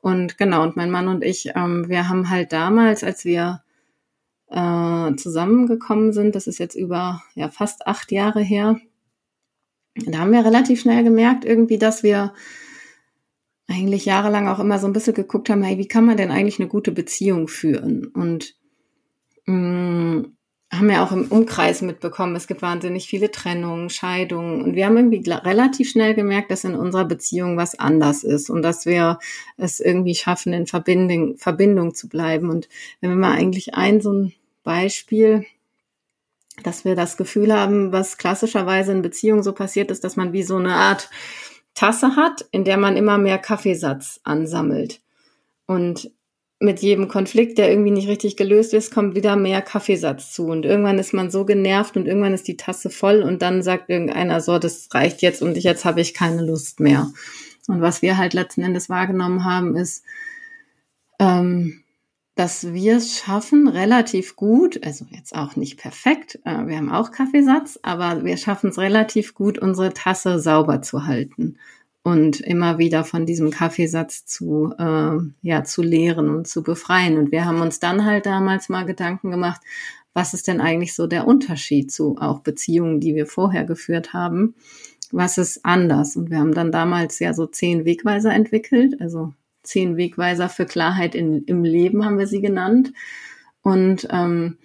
Und 0.02 0.36
genau, 0.36 0.62
und 0.62 0.76
mein 0.76 0.90
Mann 0.90 1.08
und 1.08 1.24
ich, 1.24 1.52
ähm, 1.56 1.88
wir 1.88 2.08
haben 2.08 2.28
halt 2.28 2.52
damals, 2.52 3.02
als 3.02 3.24
wir 3.24 3.62
äh, 4.50 5.14
zusammengekommen 5.16 6.12
sind. 6.12 6.34
Das 6.34 6.46
ist 6.46 6.58
jetzt 6.58 6.74
über 6.74 7.22
ja, 7.34 7.48
fast 7.48 7.86
acht 7.86 8.12
Jahre 8.12 8.40
her. 8.40 8.78
Da 10.06 10.18
haben 10.18 10.32
wir 10.32 10.44
relativ 10.44 10.80
schnell 10.80 11.04
gemerkt, 11.04 11.44
irgendwie, 11.44 11.78
dass 11.78 12.02
wir 12.02 12.34
eigentlich 13.68 14.04
jahrelang 14.04 14.46
auch 14.48 14.60
immer 14.60 14.78
so 14.78 14.86
ein 14.86 14.92
bisschen 14.92 15.14
geguckt 15.14 15.50
haben, 15.50 15.62
hey, 15.62 15.78
wie 15.78 15.88
kann 15.88 16.04
man 16.04 16.16
denn 16.16 16.30
eigentlich 16.30 16.60
eine 16.60 16.68
gute 16.68 16.92
Beziehung 16.92 17.48
führen? 17.48 18.06
Und 18.06 18.54
mh, 19.46 19.54
mm, 19.54 20.35
haben 20.72 20.90
ja 20.90 21.04
auch 21.04 21.12
im 21.12 21.28
Umkreis 21.28 21.80
mitbekommen, 21.80 22.34
es 22.34 22.48
gibt 22.48 22.60
wahnsinnig 22.60 23.06
viele 23.06 23.30
Trennungen, 23.30 23.88
Scheidungen 23.88 24.62
und 24.62 24.74
wir 24.74 24.86
haben 24.86 24.96
irgendwie 24.96 25.30
relativ 25.30 25.88
schnell 25.88 26.14
gemerkt, 26.14 26.50
dass 26.50 26.64
in 26.64 26.74
unserer 26.74 27.04
Beziehung 27.04 27.56
was 27.56 27.78
anders 27.78 28.24
ist 28.24 28.50
und 28.50 28.62
dass 28.62 28.84
wir 28.84 29.20
es 29.56 29.78
irgendwie 29.78 30.16
schaffen, 30.16 30.52
in 30.52 30.66
Verbindung, 30.66 31.36
Verbindung 31.36 31.94
zu 31.94 32.08
bleiben. 32.08 32.50
Und 32.50 32.68
wenn 33.00 33.10
wir 33.10 33.16
mal 33.16 33.32
eigentlich 33.32 33.74
ein 33.74 34.00
so 34.00 34.12
ein 34.12 34.32
Beispiel, 34.64 35.46
dass 36.64 36.84
wir 36.84 36.96
das 36.96 37.16
Gefühl 37.16 37.52
haben, 37.52 37.92
was 37.92 38.18
klassischerweise 38.18 38.90
in 38.90 39.02
Beziehungen 39.02 39.44
so 39.44 39.52
passiert 39.52 39.90
ist, 39.92 40.02
dass 40.02 40.16
man 40.16 40.32
wie 40.32 40.42
so 40.42 40.56
eine 40.56 40.74
Art 40.74 41.10
Tasse 41.74 42.16
hat, 42.16 42.44
in 42.50 42.64
der 42.64 42.78
man 42.78 42.96
immer 42.96 43.18
mehr 43.18 43.38
Kaffeesatz 43.38 44.20
ansammelt. 44.24 45.00
Und 45.66 46.10
mit 46.58 46.80
jedem 46.80 47.08
Konflikt, 47.08 47.58
der 47.58 47.70
irgendwie 47.70 47.90
nicht 47.90 48.08
richtig 48.08 48.36
gelöst 48.36 48.72
ist, 48.72 48.90
kommt 48.90 49.14
wieder 49.14 49.36
mehr 49.36 49.60
Kaffeesatz 49.60 50.32
zu. 50.32 50.46
Und 50.46 50.64
irgendwann 50.64 50.98
ist 50.98 51.12
man 51.12 51.30
so 51.30 51.44
genervt 51.44 51.96
und 51.96 52.06
irgendwann 52.06 52.32
ist 52.32 52.48
die 52.48 52.56
Tasse 52.56 52.88
voll 52.88 53.22
und 53.22 53.42
dann 53.42 53.62
sagt 53.62 53.90
irgendeiner 53.90 54.40
so, 54.40 54.58
das 54.58 54.88
reicht 54.92 55.20
jetzt 55.20 55.42
und 55.42 55.56
jetzt 55.58 55.84
habe 55.84 56.00
ich 56.00 56.14
keine 56.14 56.42
Lust 56.42 56.80
mehr. 56.80 57.10
Und 57.68 57.82
was 57.82 58.00
wir 58.00 58.16
halt 58.16 58.32
letzten 58.32 58.62
Endes 58.62 58.88
wahrgenommen 58.88 59.44
haben, 59.44 59.76
ist, 59.76 60.02
ähm, 61.18 61.82
dass 62.36 62.72
wir 62.72 62.98
es 62.98 63.18
schaffen, 63.18 63.68
relativ 63.68 64.36
gut, 64.36 64.82
also 64.84 65.06
jetzt 65.10 65.34
auch 65.34 65.56
nicht 65.56 65.78
perfekt, 65.78 66.38
äh, 66.44 66.66
wir 66.66 66.76
haben 66.76 66.90
auch 66.90 67.10
Kaffeesatz, 67.10 67.78
aber 67.82 68.24
wir 68.24 68.36
schaffen 68.36 68.70
es 68.70 68.78
relativ 68.78 69.34
gut, 69.34 69.58
unsere 69.58 69.92
Tasse 69.92 70.38
sauber 70.38 70.80
zu 70.80 71.06
halten 71.06 71.58
und 72.06 72.38
immer 72.38 72.78
wieder 72.78 73.02
von 73.02 73.26
diesem 73.26 73.50
Kaffeesatz 73.50 74.24
zu, 74.26 74.72
äh, 74.78 75.18
ja, 75.42 75.64
zu 75.64 75.82
lehren 75.82 76.30
und 76.30 76.46
zu 76.46 76.62
befreien. 76.62 77.18
Und 77.18 77.32
wir 77.32 77.44
haben 77.44 77.60
uns 77.60 77.80
dann 77.80 78.04
halt 78.04 78.26
damals 78.26 78.68
mal 78.68 78.84
Gedanken 78.84 79.32
gemacht, 79.32 79.60
was 80.14 80.32
ist 80.32 80.46
denn 80.46 80.60
eigentlich 80.60 80.94
so 80.94 81.08
der 81.08 81.26
Unterschied 81.26 81.90
zu 81.90 82.16
auch 82.20 82.42
Beziehungen, 82.42 83.00
die 83.00 83.16
wir 83.16 83.26
vorher 83.26 83.64
geführt 83.64 84.12
haben? 84.12 84.54
Was 85.10 85.36
ist 85.36 85.64
anders? 85.64 86.14
Und 86.14 86.30
wir 86.30 86.38
haben 86.38 86.54
dann 86.54 86.70
damals 86.70 87.18
ja 87.18 87.34
so 87.34 87.44
zehn 87.44 87.84
Wegweiser 87.84 88.32
entwickelt, 88.32 89.00
also 89.00 89.34
zehn 89.64 89.96
Wegweiser 89.96 90.48
für 90.48 90.64
Klarheit 90.64 91.16
in, 91.16 91.42
im 91.46 91.64
Leben 91.64 92.04
haben 92.04 92.20
wir 92.20 92.28
sie 92.28 92.40
genannt. 92.40 92.92
Und 93.62 94.06
ähm, 94.12 94.58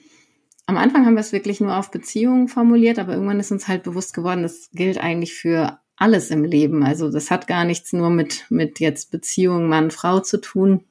am 0.67 0.77
Anfang 0.77 1.07
haben 1.07 1.15
wir 1.15 1.21
es 1.21 1.33
wirklich 1.33 1.59
nur 1.59 1.75
auf 1.75 1.89
Beziehungen 1.89 2.49
formuliert, 2.49 2.99
aber 2.99 3.13
irgendwann 3.13 3.39
ist 3.39 3.51
uns 3.51 3.67
halt 3.67 3.81
bewusst 3.81 4.13
geworden, 4.13 4.43
das 4.43 4.69
gilt 4.73 4.99
eigentlich 4.99 5.33
für 5.33 5.80
alles 5.95 6.31
im 6.31 6.43
Leben. 6.43 6.83
Also 6.83 7.11
das 7.11 7.31
hat 7.31 7.47
gar 7.47 7.65
nichts 7.65 7.93
nur 7.93 8.09
mit, 8.09 8.45
mit 8.49 8.79
jetzt 8.79 9.11
Beziehung 9.11 9.69
Mann-Frau 9.69 10.19
zu 10.19 10.41
tun, 10.41 10.83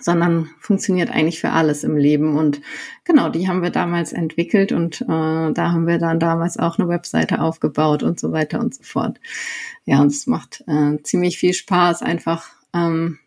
sondern 0.00 0.50
funktioniert 0.58 1.10
eigentlich 1.10 1.40
für 1.40 1.50
alles 1.50 1.84
im 1.84 1.96
Leben. 1.96 2.36
Und 2.36 2.60
genau, 3.04 3.28
die 3.28 3.48
haben 3.48 3.62
wir 3.62 3.70
damals 3.70 4.12
entwickelt 4.12 4.72
und 4.72 5.02
äh, 5.02 5.06
da 5.06 5.72
haben 5.72 5.86
wir 5.86 5.98
dann 5.98 6.18
damals 6.18 6.58
auch 6.58 6.78
eine 6.78 6.88
Webseite 6.88 7.40
aufgebaut 7.40 8.02
und 8.02 8.18
so 8.18 8.32
weiter 8.32 8.60
und 8.60 8.74
so 8.74 8.82
fort. 8.82 9.20
Ja, 9.84 10.00
und 10.00 10.08
es 10.08 10.26
macht 10.26 10.64
äh, 10.66 11.00
ziemlich 11.02 11.38
viel 11.38 11.54
Spaß, 11.54 12.02
einfach 12.02 12.48
ähm, 12.72 13.18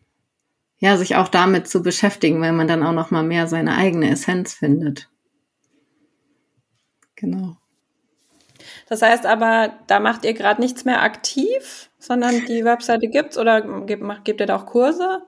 ja, 0.80 0.98
sich 0.98 1.16
auch 1.16 1.28
damit 1.28 1.68
zu 1.68 1.82
beschäftigen, 1.82 2.42
weil 2.42 2.54
man 2.54 2.68
dann 2.68 2.84
auch 2.84 2.94
noch 2.94 3.12
mal 3.12 3.24
mehr 3.24 3.48
seine 3.48 3.76
eigene 3.76 4.10
Essenz 4.12 4.54
findet. 4.54 5.10
Genau. 7.16 7.58
Das 8.90 9.02
heißt 9.02 9.26
aber, 9.26 9.74
da 9.88 10.00
macht 10.00 10.24
ihr 10.24 10.34
gerade 10.34 10.62
nichts 10.62 10.86
mehr 10.86 11.02
aktiv, 11.02 11.90
sondern 12.00 12.46
die 12.46 12.64
Webseite 12.64 13.08
gibt's 13.08 13.38
oder 13.38 13.62
gebt, 13.86 14.04
gebt 14.24 14.40
ihr 14.40 14.46
da 14.48 14.56
auch 14.56 14.66
Kurse? 14.66 15.24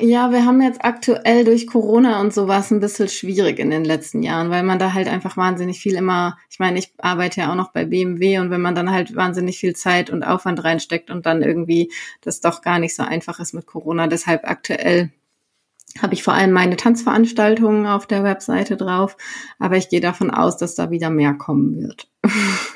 Ja, 0.00 0.32
wir 0.32 0.44
haben 0.44 0.60
jetzt 0.62 0.84
aktuell 0.84 1.44
durch 1.44 1.68
Corona 1.68 2.20
und 2.20 2.34
sowas 2.34 2.72
ein 2.72 2.80
bisschen 2.80 3.08
schwierig 3.08 3.60
in 3.60 3.70
den 3.70 3.84
letzten 3.84 4.22
Jahren, 4.24 4.50
weil 4.50 4.64
man 4.64 4.80
da 4.80 4.94
halt 4.94 5.06
einfach 5.06 5.36
wahnsinnig 5.36 5.78
viel 5.78 5.94
immer, 5.94 6.36
ich 6.50 6.58
meine, 6.58 6.78
ich 6.78 6.92
arbeite 6.98 7.42
ja 7.42 7.52
auch 7.52 7.54
noch 7.54 7.70
bei 7.70 7.84
BMW 7.84 8.40
und 8.40 8.50
wenn 8.50 8.60
man 8.60 8.74
dann 8.74 8.90
halt 8.90 9.14
wahnsinnig 9.14 9.58
viel 9.58 9.76
Zeit 9.76 10.10
und 10.10 10.24
Aufwand 10.24 10.64
reinsteckt 10.64 11.08
und 11.08 11.24
dann 11.24 11.40
irgendwie 11.42 11.92
das 12.20 12.40
doch 12.40 12.62
gar 12.62 12.80
nicht 12.80 12.96
so 12.96 13.04
einfach 13.04 13.38
ist 13.38 13.54
mit 13.54 13.66
Corona. 13.66 14.08
Deshalb 14.08 14.42
aktuell 14.44 15.12
habe 16.02 16.14
ich 16.14 16.24
vor 16.24 16.34
allem 16.34 16.50
meine 16.50 16.76
Tanzveranstaltungen 16.76 17.86
auf 17.86 18.06
der 18.06 18.24
Webseite 18.24 18.76
drauf, 18.76 19.16
aber 19.60 19.76
ich 19.76 19.88
gehe 19.88 20.00
davon 20.00 20.32
aus, 20.32 20.56
dass 20.56 20.74
da 20.74 20.90
wieder 20.90 21.10
mehr 21.10 21.34
kommen 21.34 21.76
wird. 21.76 22.10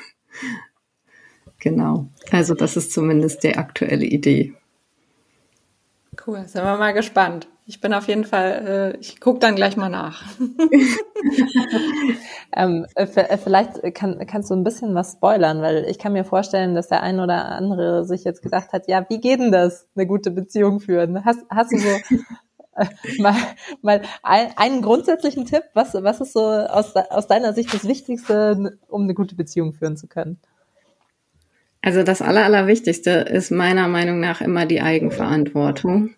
genau. 1.59 2.07
Also 2.31 2.53
das 2.53 2.77
ist 2.77 2.91
zumindest 2.91 3.43
die 3.43 3.57
aktuelle 3.57 4.05
Idee. 4.05 4.53
Cool, 6.25 6.45
sind 6.45 6.63
wir 6.63 6.77
mal 6.77 6.93
gespannt. 6.93 7.47
Ich 7.65 7.79
bin 7.79 7.93
auf 7.93 8.07
jeden 8.07 8.25
Fall, 8.25 8.95
äh, 8.95 8.97
ich 8.99 9.21
gucke 9.21 9.39
dann 9.39 9.55
gleich 9.55 9.77
mal 9.77 9.87
nach. 9.89 10.23
ähm, 12.53 12.85
äh, 12.95 13.05
äh, 13.05 13.37
vielleicht 13.37 13.81
kann, 13.95 14.19
kannst 14.27 14.49
du 14.49 14.55
ein 14.55 14.65
bisschen 14.65 14.93
was 14.93 15.13
spoilern, 15.13 15.61
weil 15.61 15.85
ich 15.85 15.97
kann 15.97 16.11
mir 16.11 16.25
vorstellen, 16.25 16.75
dass 16.75 16.89
der 16.89 17.01
ein 17.01 17.21
oder 17.21 17.45
andere 17.45 18.03
sich 18.03 18.25
jetzt 18.25 18.41
gedacht 18.41 18.73
hat, 18.73 18.89
ja, 18.89 19.05
wie 19.09 19.21
geht 19.21 19.39
denn 19.39 19.53
das, 19.53 19.87
eine 19.95 20.05
gute 20.05 20.31
Beziehung 20.31 20.81
führen? 20.81 21.23
Hast, 21.23 21.45
hast 21.49 21.71
du 21.71 21.77
so 21.77 21.87
mal, 23.19 23.35
mal 23.81 24.01
ein, 24.23 24.53
einen 24.55 24.81
grundsätzlichen 24.81 25.45
Tipp? 25.45 25.63
Was, 25.73 25.93
was 25.93 26.21
ist 26.21 26.33
so 26.33 26.41
aus, 26.41 26.95
aus 26.95 27.27
deiner 27.27 27.53
Sicht 27.53 27.73
das 27.73 27.87
Wichtigste, 27.87 28.77
um 28.87 29.03
eine 29.03 29.13
gute 29.13 29.35
Beziehung 29.35 29.73
führen 29.73 29.97
zu 29.97 30.07
können? 30.07 30.39
Also 31.81 32.03
das 32.03 32.21
Aller, 32.21 32.67
ist 32.67 33.51
meiner 33.51 33.87
Meinung 33.87 34.19
nach 34.19 34.41
immer 34.41 34.65
die 34.65 34.81
Eigenverantwortung. 34.81 36.15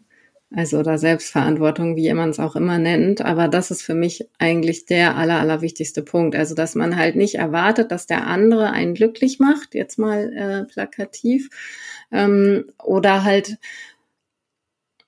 Also 0.56 0.78
oder 0.78 1.00
Selbstverantwortung, 1.00 1.96
wie 1.96 2.14
man 2.14 2.30
es 2.30 2.40
auch 2.40 2.56
immer 2.56 2.78
nennt. 2.78 3.22
Aber 3.22 3.48
das 3.48 3.72
ist 3.72 3.82
für 3.82 3.96
mich 3.96 4.30
eigentlich 4.38 4.86
der 4.86 5.16
aller, 5.18 5.40
allerwichtigste 5.40 6.04
Punkt. 6.04 6.36
Also, 6.36 6.54
dass 6.54 6.76
man 6.76 6.96
halt 6.96 7.16
nicht 7.16 7.36
erwartet, 7.36 7.92
dass 7.92 8.06
der 8.06 8.28
andere 8.28 8.70
einen 8.70 8.94
glücklich 8.94 9.40
macht, 9.40 9.74
jetzt 9.74 9.98
mal 9.98 10.32
äh, 10.32 10.72
plakativ. 10.72 11.50
Ähm, 12.12 12.66
oder 12.84 13.24
halt 13.24 13.58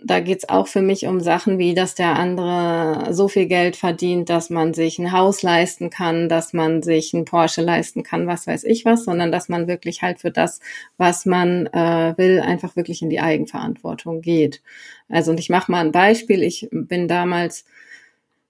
da 0.05 0.19
geht's 0.19 0.47
auch 0.47 0.67
für 0.67 0.83
mich 0.83 1.07
um 1.07 1.19
Sachen 1.19 1.57
wie, 1.57 1.73
dass 1.73 1.95
der 1.95 2.15
andere 2.15 3.11
so 3.11 3.27
viel 3.27 3.47
Geld 3.47 3.75
verdient, 3.75 4.29
dass 4.29 4.51
man 4.51 4.75
sich 4.75 4.99
ein 4.99 5.11
Haus 5.11 5.41
leisten 5.41 5.89
kann, 5.89 6.29
dass 6.29 6.53
man 6.53 6.83
sich 6.83 7.13
ein 7.13 7.25
Porsche 7.25 7.63
leisten 7.63 8.03
kann, 8.03 8.27
was 8.27 8.45
weiß 8.45 8.65
ich 8.65 8.85
was, 8.85 9.05
sondern 9.05 9.31
dass 9.31 9.49
man 9.49 9.67
wirklich 9.67 10.03
halt 10.03 10.19
für 10.19 10.29
das, 10.29 10.59
was 10.97 11.25
man 11.25 11.65
äh, 11.67 12.13
will, 12.17 12.39
einfach 12.39 12.75
wirklich 12.75 13.01
in 13.01 13.09
die 13.09 13.19
Eigenverantwortung 13.19 14.21
geht. 14.21 14.61
Also 15.09 15.31
und 15.31 15.39
ich 15.39 15.49
mache 15.49 15.71
mal 15.71 15.83
ein 15.83 15.91
Beispiel. 15.91 16.43
Ich 16.43 16.67
bin 16.71 17.07
damals, 17.07 17.65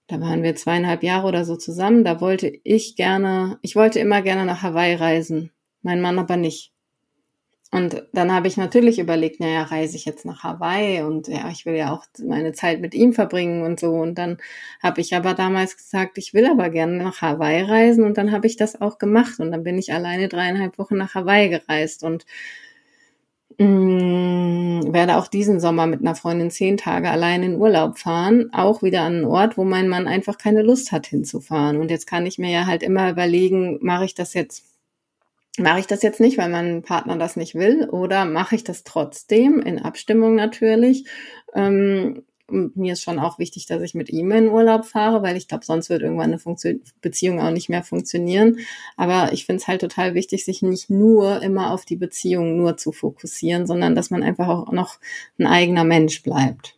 da 0.08 0.20
waren 0.20 0.42
wir 0.42 0.56
zweieinhalb 0.56 1.02
Jahre 1.02 1.26
oder 1.26 1.46
so 1.46 1.56
zusammen, 1.56 2.04
da 2.04 2.20
wollte 2.20 2.52
ich 2.64 2.96
gerne, 2.96 3.58
ich 3.62 3.76
wollte 3.76 3.98
immer 3.98 4.20
gerne 4.20 4.44
nach 4.44 4.62
Hawaii 4.62 4.94
reisen, 4.94 5.50
mein 5.80 6.02
Mann 6.02 6.18
aber 6.18 6.36
nicht. 6.36 6.75
Und 7.72 8.06
dann 8.12 8.32
habe 8.32 8.46
ich 8.46 8.56
natürlich 8.56 9.00
überlegt, 9.00 9.40
naja, 9.40 9.62
reise 9.64 9.96
ich 9.96 10.04
jetzt 10.04 10.24
nach 10.24 10.44
Hawaii 10.44 11.02
und 11.02 11.26
ja, 11.26 11.48
ich 11.50 11.66
will 11.66 11.74
ja 11.74 11.92
auch 11.92 12.04
meine 12.24 12.52
Zeit 12.52 12.80
mit 12.80 12.94
ihm 12.94 13.12
verbringen 13.12 13.64
und 13.64 13.80
so. 13.80 13.90
Und 13.90 14.16
dann 14.16 14.38
habe 14.82 15.00
ich 15.00 15.16
aber 15.16 15.34
damals 15.34 15.76
gesagt, 15.76 16.16
ich 16.16 16.32
will 16.32 16.46
aber 16.46 16.70
gerne 16.70 16.96
nach 17.02 17.22
Hawaii 17.22 17.62
reisen 17.62 18.04
und 18.04 18.18
dann 18.18 18.30
habe 18.30 18.46
ich 18.46 18.56
das 18.56 18.80
auch 18.80 18.98
gemacht 18.98 19.40
und 19.40 19.50
dann 19.50 19.64
bin 19.64 19.78
ich 19.78 19.92
alleine 19.92 20.28
dreieinhalb 20.28 20.78
Wochen 20.78 20.96
nach 20.96 21.14
Hawaii 21.16 21.48
gereist 21.48 22.04
und 22.04 22.24
mh, 23.58 23.66
mm, 23.66 24.92
werde 24.92 25.16
auch 25.16 25.28
diesen 25.28 25.60
Sommer 25.60 25.86
mit 25.86 26.00
einer 26.00 26.14
Freundin 26.14 26.50
zehn 26.50 26.76
Tage 26.76 27.10
allein 27.10 27.42
in 27.42 27.56
Urlaub 27.56 27.98
fahren, 27.98 28.50
auch 28.52 28.82
wieder 28.82 29.02
an 29.02 29.16
einen 29.16 29.24
Ort, 29.24 29.58
wo 29.58 29.64
mein 29.64 29.88
Mann 29.88 30.06
einfach 30.06 30.38
keine 30.38 30.62
Lust 30.62 30.92
hat 30.92 31.06
hinzufahren. 31.06 31.78
Und 31.78 31.90
jetzt 31.90 32.06
kann 32.06 32.26
ich 32.26 32.38
mir 32.38 32.50
ja 32.50 32.66
halt 32.66 32.82
immer 32.82 33.10
überlegen, 33.10 33.78
mache 33.82 34.04
ich 34.04 34.14
das 34.14 34.34
jetzt 34.34 34.75
mache 35.58 35.80
ich 35.80 35.86
das 35.86 36.02
jetzt 36.02 36.20
nicht, 36.20 36.38
weil 36.38 36.48
mein 36.48 36.82
Partner 36.82 37.16
das 37.16 37.36
nicht 37.36 37.54
will, 37.54 37.88
oder 37.88 38.24
mache 38.24 38.56
ich 38.56 38.64
das 38.64 38.84
trotzdem 38.84 39.60
in 39.60 39.78
Abstimmung 39.78 40.34
natürlich? 40.34 41.06
Ähm, 41.54 42.24
mir 42.48 42.92
ist 42.92 43.02
schon 43.02 43.18
auch 43.18 43.38
wichtig, 43.38 43.66
dass 43.66 43.82
ich 43.82 43.94
mit 43.94 44.08
ihm 44.08 44.30
in 44.30 44.48
Urlaub 44.48 44.84
fahre, 44.84 45.22
weil 45.22 45.36
ich 45.36 45.48
glaube, 45.48 45.64
sonst 45.64 45.90
wird 45.90 46.02
irgendwann 46.02 46.30
eine 46.30 46.38
Funktion 46.38 46.80
Beziehung 47.00 47.40
auch 47.40 47.50
nicht 47.50 47.68
mehr 47.68 47.82
funktionieren. 47.82 48.58
Aber 48.96 49.32
ich 49.32 49.46
finde 49.46 49.60
es 49.62 49.68
halt 49.68 49.80
total 49.80 50.14
wichtig, 50.14 50.44
sich 50.44 50.62
nicht 50.62 50.88
nur 50.88 51.42
immer 51.42 51.72
auf 51.72 51.84
die 51.84 51.96
Beziehung 51.96 52.56
nur 52.56 52.76
zu 52.76 52.92
fokussieren, 52.92 53.66
sondern 53.66 53.94
dass 53.94 54.10
man 54.10 54.22
einfach 54.22 54.48
auch 54.48 54.70
noch 54.72 54.98
ein 55.38 55.46
eigener 55.46 55.84
Mensch 55.84 56.22
bleibt. 56.22 56.76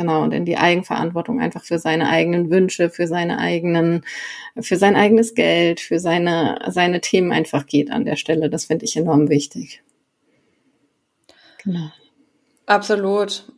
Genau, 0.00 0.22
und 0.22 0.32
in 0.32 0.46
die 0.46 0.56
Eigenverantwortung 0.56 1.42
einfach 1.42 1.62
für 1.62 1.78
seine 1.78 2.08
eigenen 2.08 2.48
Wünsche, 2.48 2.88
für 2.88 3.06
seine 3.06 3.36
eigenen, 3.36 4.02
für 4.58 4.76
sein 4.76 4.96
eigenes 4.96 5.34
Geld, 5.34 5.78
für 5.78 5.98
seine, 5.98 6.58
seine 6.68 7.02
Themen 7.02 7.32
einfach 7.32 7.66
geht 7.66 7.90
an 7.90 8.06
der 8.06 8.16
Stelle. 8.16 8.48
Das 8.48 8.64
finde 8.64 8.86
ich 8.86 8.96
enorm 8.96 9.28
wichtig. 9.28 9.82
Genau. 11.62 11.90
Absolut. 12.64 13.52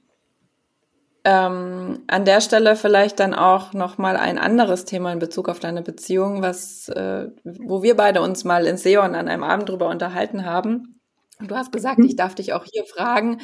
Ähm, 1.22 2.00
an 2.08 2.24
der 2.24 2.40
Stelle 2.40 2.74
vielleicht 2.74 3.20
dann 3.20 3.34
auch 3.34 3.72
noch 3.72 3.96
mal 3.96 4.16
ein 4.16 4.36
anderes 4.36 4.84
Thema 4.84 5.12
in 5.12 5.20
Bezug 5.20 5.48
auf 5.48 5.60
deine 5.60 5.82
Beziehung, 5.82 6.42
was, 6.42 6.88
äh, 6.88 7.28
wo 7.44 7.84
wir 7.84 7.96
beide 7.96 8.20
uns 8.20 8.42
mal 8.42 8.66
in 8.66 8.78
Seon 8.78 9.14
an 9.14 9.28
einem 9.28 9.44
Abend 9.44 9.68
drüber 9.68 9.88
unterhalten 9.88 10.44
haben. 10.44 10.98
Du 11.46 11.56
hast 11.56 11.72
gesagt, 11.72 12.00
ich 12.04 12.16
darf 12.16 12.34
dich 12.34 12.52
auch 12.52 12.64
hier 12.64 12.84
fragen. 12.84 13.40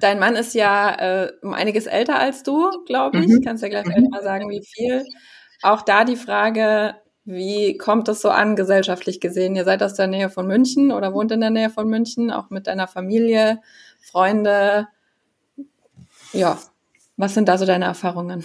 Dein 0.00 0.18
Mann 0.18 0.36
ist 0.36 0.54
ja 0.54 0.94
äh, 0.94 1.32
um 1.42 1.54
einiges 1.54 1.86
älter 1.86 2.18
als 2.18 2.42
du, 2.42 2.70
glaube 2.84 3.18
ich. 3.18 3.28
Mhm. 3.28 3.42
Kannst 3.44 3.62
ja 3.62 3.68
gleich 3.68 3.86
mhm. 3.86 4.08
mal 4.10 4.22
sagen, 4.22 4.48
wie 4.50 4.62
viel. 4.64 5.04
Auch 5.62 5.82
da 5.82 6.04
die 6.04 6.16
Frage, 6.16 6.96
wie 7.24 7.78
kommt 7.78 8.08
es 8.08 8.20
so 8.20 8.28
an, 8.28 8.56
gesellschaftlich 8.56 9.20
gesehen? 9.20 9.56
Ihr 9.56 9.64
seid 9.64 9.82
aus 9.82 9.94
der 9.94 10.06
Nähe 10.06 10.28
von 10.28 10.46
München 10.46 10.92
oder 10.92 11.14
wohnt 11.14 11.32
in 11.32 11.40
der 11.40 11.50
Nähe 11.50 11.70
von 11.70 11.88
München, 11.88 12.30
auch 12.30 12.50
mit 12.50 12.66
deiner 12.66 12.86
Familie, 12.86 13.60
Freunde. 14.00 14.88
Ja, 16.32 16.58
was 17.16 17.34
sind 17.34 17.48
da 17.48 17.56
so 17.56 17.64
deine 17.64 17.86
Erfahrungen? 17.86 18.44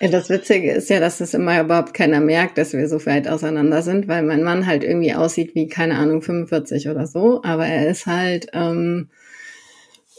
Ja, 0.00 0.08
das 0.08 0.28
Witzige 0.28 0.72
ist 0.72 0.90
ja, 0.90 1.00
dass 1.00 1.20
es 1.20 1.32
immer 1.32 1.58
überhaupt 1.58 1.94
keiner 1.94 2.20
merkt, 2.20 2.58
dass 2.58 2.74
wir 2.74 2.86
so 2.86 3.04
weit 3.06 3.28
auseinander 3.28 3.80
sind, 3.80 4.08
weil 4.08 4.22
mein 4.22 4.42
Mann 4.42 4.66
halt 4.66 4.84
irgendwie 4.84 5.14
aussieht 5.14 5.54
wie, 5.54 5.68
keine 5.68 5.96
Ahnung, 5.96 6.20
45 6.20 6.88
oder 6.90 7.06
so, 7.06 7.42
aber 7.42 7.66
er 7.66 7.88
ist 7.88 8.06
halt, 8.06 8.48
ähm, 8.52 9.08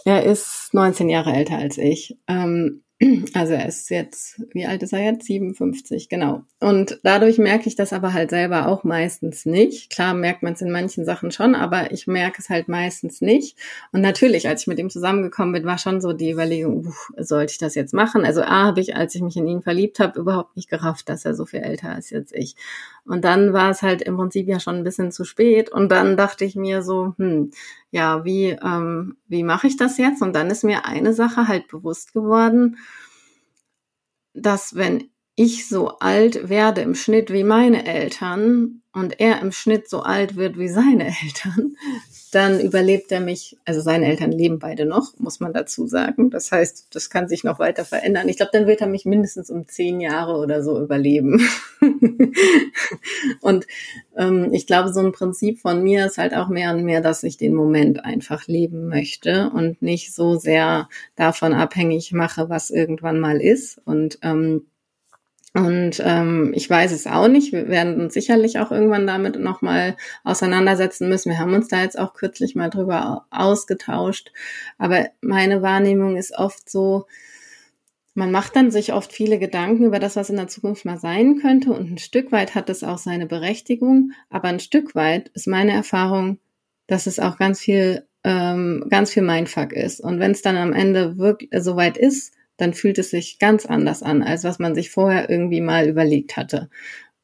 er 0.03 0.24
ist 0.24 0.74
19 0.74 1.10
Jahre 1.10 1.34
älter 1.34 1.57
als 1.57 1.77
ich. 1.77 2.17
Ähm, 2.27 2.81
also 3.33 3.53
er 3.53 3.67
ist 3.67 3.91
jetzt, 3.91 4.41
wie 4.53 4.65
alt 4.65 4.81
ist 4.81 4.91
er 4.91 5.03
jetzt? 5.03 5.27
57, 5.27 6.09
genau. 6.09 6.41
Und 6.59 6.99
dadurch 7.03 7.37
merke 7.37 7.67
ich 7.67 7.75
das 7.75 7.93
aber 7.93 8.13
halt 8.13 8.31
selber 8.31 8.67
auch 8.67 8.83
meistens 8.83 9.45
nicht. 9.45 9.91
Klar 9.91 10.15
merkt 10.15 10.41
man 10.41 10.53
es 10.53 10.61
in 10.61 10.71
manchen 10.71 11.05
Sachen 11.05 11.29
schon, 11.29 11.53
aber 11.53 11.91
ich 11.91 12.07
merke 12.07 12.37
es 12.39 12.49
halt 12.49 12.67
meistens 12.67 13.21
nicht. 13.21 13.55
Und 13.91 14.01
natürlich, 14.01 14.47
als 14.47 14.61
ich 14.61 14.67
mit 14.67 14.79
ihm 14.79 14.89
zusammengekommen 14.89 15.53
bin, 15.53 15.65
war 15.65 15.77
schon 15.77 16.01
so 16.01 16.11
die 16.11 16.31
Überlegung, 16.31 16.87
uff, 16.87 17.11
sollte 17.17 17.51
ich 17.51 17.59
das 17.59 17.75
jetzt 17.75 17.93
machen? 17.93 18.25
Also 18.25 18.41
A, 18.41 18.65
habe 18.65 18.81
ich, 18.81 18.95
als 18.95 19.13
ich 19.13 19.21
mich 19.21 19.37
in 19.37 19.47
ihn 19.47 19.61
verliebt 19.61 19.99
habe, 19.99 20.19
überhaupt 20.19 20.55
nicht 20.55 20.69
gerafft, 20.69 21.07
dass 21.09 21.23
er 21.23 21.35
so 21.35 21.45
viel 21.45 21.59
älter 21.59 21.95
ist 21.99 22.12
als 22.13 22.31
ich. 22.33 22.55
Und 23.05 23.23
dann 23.23 23.53
war 23.53 23.69
es 23.69 23.83
halt 23.83 24.01
im 24.01 24.17
Prinzip 24.17 24.47
ja 24.47 24.60
schon 24.60 24.75
ein 24.75 24.83
bisschen 24.83 25.12
zu 25.12 25.23
spät. 25.23 25.71
Und 25.71 25.91
dann 25.91 26.17
dachte 26.17 26.45
ich 26.45 26.55
mir 26.55 26.81
so, 26.81 27.13
hm, 27.17 27.51
ja, 27.91 28.26
wie, 28.26 28.50
ähm, 28.50 29.17
wie 29.28 29.43
mache 29.43 29.67
ich 29.67 29.78
das 29.78 29.97
jetzt? 29.97 30.21
Und 30.21 30.36
dann 30.36 30.50
ist 30.50 30.63
mir 30.63 30.86
eine 30.86 31.13
Sache 31.13 31.47
halt 31.47 31.67
bewusst 31.67 32.13
geworden, 32.13 32.78
dass 34.34 34.76
wenn 34.76 35.10
ich 35.39 35.69
so 35.69 36.00
alt 36.00 36.50
werde 36.50 36.82
im 36.82 36.95
Schnitt 36.95 37.32
wie 37.32 37.43
meine 37.43 37.86
Eltern 37.86 38.82
und 38.91 39.19
er 39.19 39.39
im 39.39 39.52
Schnitt 39.52 39.88
so 39.88 40.02
alt 40.02 40.36
wird 40.36 40.58
wie 40.58 40.67
seine 40.67 41.06
Eltern, 41.23 41.78
dann 42.32 42.60
überlebt 42.60 43.12
er 43.12 43.19
mich, 43.19 43.56
also 43.63 43.80
seine 43.80 44.08
Eltern 44.08 44.32
leben 44.32 44.58
beide 44.58 44.86
noch, 44.86 45.13
muss 45.19 45.39
man 45.39 45.54
dazu 45.54 45.86
sagen. 45.86 46.32
Das 46.32 46.52
heißt, 46.52 46.88
das 46.91 47.12
kann 47.12 47.30
sich 47.30 47.43
noch 47.43 47.60
weiter 47.60 47.86
verändern. 47.86 48.28
Ich 48.28 48.38
glaube, 48.38 48.50
dann 48.52 48.65
wird 48.65 48.82
er 48.82 48.88
mich 48.88 49.06
mindestens 49.06 49.52
um 49.52 49.67
zehn 49.67 50.02
Jahre 50.02 50.38
oder 50.38 50.63
so 50.63 50.82
überleben. 50.82 51.47
und 53.41 53.67
ähm, 54.17 54.52
ich 54.52 54.65
glaube, 54.65 54.91
so 54.91 55.02
ein 55.02 55.12
Prinzip 55.12 55.60
von 55.60 55.84
mir 55.84 56.08
ist 56.08 56.17
halt 56.17 56.34
auch 56.34 56.50
mehr 56.50 56.73
und 56.73 56.84
mehr, 56.84 57.02
dass 57.02 57.21
ich 57.21 57.38
den 57.38 57.54
Moment 57.54 58.04
einfach 58.04 58.47
leben 58.47 58.88
möchte 58.88 59.52
und 59.54 59.84
nicht 59.84 60.15
so 60.15 60.36
sehr 60.36 60.89
davon 61.15 61.54
abhängig 61.54 62.12
mache, 62.12 62.50
was 62.50 62.71
irgendwann 62.71 63.19
mal 63.19 63.39
ist. 63.39 63.80
Und 63.86 64.17
ähm, 64.23 64.65
und 65.53 66.01
ähm, 66.03 66.51
ich 66.53 66.69
weiß 66.69 66.91
es 66.91 67.07
auch 67.07 67.27
nicht. 67.27 67.51
Wir 67.51 67.67
werden 67.67 67.99
uns 67.99 68.13
sicherlich 68.13 68.60
auch 68.60 68.71
irgendwann 68.71 69.07
damit 69.07 69.39
nochmal 69.39 69.95
auseinandersetzen 70.23 71.10
müssen. 71.10 71.31
Wir 71.31 71.39
haben 71.39 71.53
uns 71.53 71.67
da 71.67 71.81
jetzt 71.81 71.97
auch 71.97 72.13
kürzlich 72.13 72.53
mal 72.53 72.69
drüber 72.69 73.25
ausgetauscht. 73.31 74.31
Aber 74.77 75.07
meine 75.21 75.62
Wahrnehmung 75.62 76.15
ist 76.17 76.38
oft 76.38 76.69
so, 76.69 77.07
man 78.13 78.31
macht 78.31 78.55
dann 78.55 78.71
sich 78.71 78.93
oft 78.93 79.13
viele 79.13 79.39
Gedanken 79.39 79.86
über 79.86 79.99
das, 79.99 80.15
was 80.15 80.29
in 80.29 80.38
der 80.38 80.47
Zukunft 80.47 80.86
mal 80.86 80.99
sein 80.99 81.39
könnte. 81.39 81.71
Und 81.71 81.91
ein 81.91 81.97
Stück 81.97 82.31
weit 82.31 82.53
hat 82.53 82.69
es 82.69 82.83
auch 82.83 82.97
seine 82.97 83.25
Berechtigung. 83.25 84.12
Aber 84.29 84.49
ein 84.49 84.60
Stück 84.60 84.95
weit 84.95 85.29
ist 85.29 85.47
meine 85.47 85.71
Erfahrung, 85.71 86.39
dass 86.88 87.07
es 87.07 87.19
auch 87.19 87.38
ganz 87.38 87.60
viel, 87.60 88.05
ähm, 88.23 88.86
ganz 88.89 89.12
viel 89.12 89.23
Mindfuck 89.23 89.71
ist. 89.71 90.01
Und 90.01 90.19
wenn 90.19 90.31
es 90.31 90.41
dann 90.41 90.57
am 90.57 90.73
Ende 90.73 91.17
wirklich 91.17 91.49
soweit 91.63 91.97
ist, 91.97 92.33
dann 92.58 92.74
fühlt 92.74 92.98
es 92.98 93.12
sich 93.12 93.39
ganz 93.39 93.65
anders 93.65 94.04
an, 94.04 94.22
als 94.22 94.43
was 94.43 94.60
man 94.60 94.76
sich 94.76 94.89
vorher 94.89 95.30
irgendwie 95.30 95.62
mal 95.62 95.88
überlegt 95.88 96.38
hatte. 96.38 96.70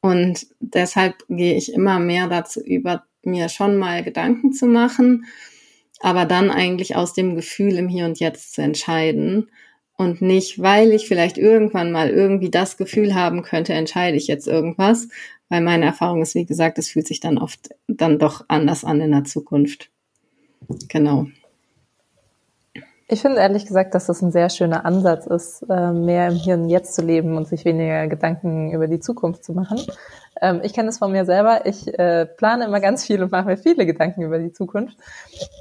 Und 0.00 0.46
deshalb 0.60 1.24
gehe 1.28 1.56
ich 1.56 1.72
immer 1.72 1.98
mehr 1.98 2.28
dazu 2.28 2.60
über, 2.60 3.04
mir 3.22 3.48
schon 3.48 3.76
mal 3.76 4.02
Gedanken 4.02 4.52
zu 4.52 4.66
machen, 4.66 5.26
aber 6.00 6.24
dann 6.24 6.50
eigentlich 6.50 6.96
aus 6.96 7.14
dem 7.14 7.36
Gefühl 7.36 7.78
im 7.78 7.88
Hier 7.88 8.04
und 8.04 8.20
Jetzt 8.20 8.54
zu 8.54 8.62
entscheiden 8.62 9.48
und 9.96 10.20
nicht, 10.20 10.60
weil 10.60 10.92
ich 10.92 11.08
vielleicht 11.08 11.38
irgendwann 11.38 11.92
mal 11.92 12.10
irgendwie 12.10 12.50
das 12.50 12.76
Gefühl 12.76 13.14
haben 13.14 13.42
könnte, 13.42 13.72
entscheide 13.72 14.16
ich 14.16 14.26
jetzt 14.26 14.48
irgendwas, 14.48 15.08
weil 15.48 15.60
meine 15.60 15.86
Erfahrung 15.86 16.20
ist, 16.20 16.34
wie 16.34 16.46
gesagt, 16.46 16.78
es 16.78 16.88
fühlt 16.88 17.06
sich 17.06 17.20
dann 17.20 17.38
oft 17.38 17.70
dann 17.86 18.18
doch 18.18 18.44
anders 18.48 18.84
an 18.84 19.00
in 19.00 19.12
der 19.12 19.24
Zukunft. 19.24 19.90
Genau. 20.88 21.28
Ich 23.06 23.20
finde 23.20 23.40
ehrlich 23.40 23.66
gesagt, 23.66 23.94
dass 23.94 24.06
das 24.06 24.22
ein 24.22 24.32
sehr 24.32 24.48
schöner 24.48 24.86
Ansatz 24.86 25.26
ist, 25.26 25.62
äh, 25.68 25.92
mehr 25.92 26.28
im 26.28 26.36
Hier 26.36 26.54
und 26.54 26.70
Jetzt 26.70 26.94
zu 26.94 27.02
leben 27.02 27.36
und 27.36 27.46
sich 27.46 27.66
weniger 27.66 28.06
Gedanken 28.06 28.72
über 28.72 28.88
die 28.88 28.98
Zukunft 28.98 29.44
zu 29.44 29.52
machen. 29.52 29.78
Ähm, 30.40 30.60
ich 30.62 30.72
kenne 30.72 30.88
es 30.88 30.98
von 30.98 31.12
mir 31.12 31.26
selber. 31.26 31.66
Ich 31.66 31.86
äh, 31.98 32.24
plane 32.24 32.64
immer 32.64 32.80
ganz 32.80 33.04
viel 33.04 33.22
und 33.22 33.30
mache 33.30 33.44
mir 33.44 33.56
viele 33.58 33.84
Gedanken 33.84 34.22
über 34.22 34.38
die 34.38 34.52
Zukunft. 34.52 34.96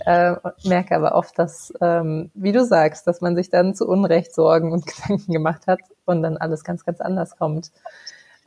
Äh, 0.06 0.36
merke 0.64 0.96
aber 0.96 1.16
oft, 1.16 1.38
dass, 1.38 1.74
ähm, 1.82 2.32
wie 2.34 2.54
du 2.54 2.64
sagst, 2.64 3.08
dass 3.08 3.20
man 3.20 3.36
sich 3.36 3.50
dann 3.50 3.76
zu 3.76 3.88
Unrecht 3.88 4.34
Sorgen 4.34 4.72
und 4.72 4.86
Gedanken 4.88 5.34
gemacht 5.34 5.68
hat 5.68 5.80
und 6.06 6.24
dann 6.24 6.38
alles 6.38 6.64
ganz, 6.64 6.86
ganz 6.86 7.02
anders 7.02 7.38
kommt. 7.38 7.72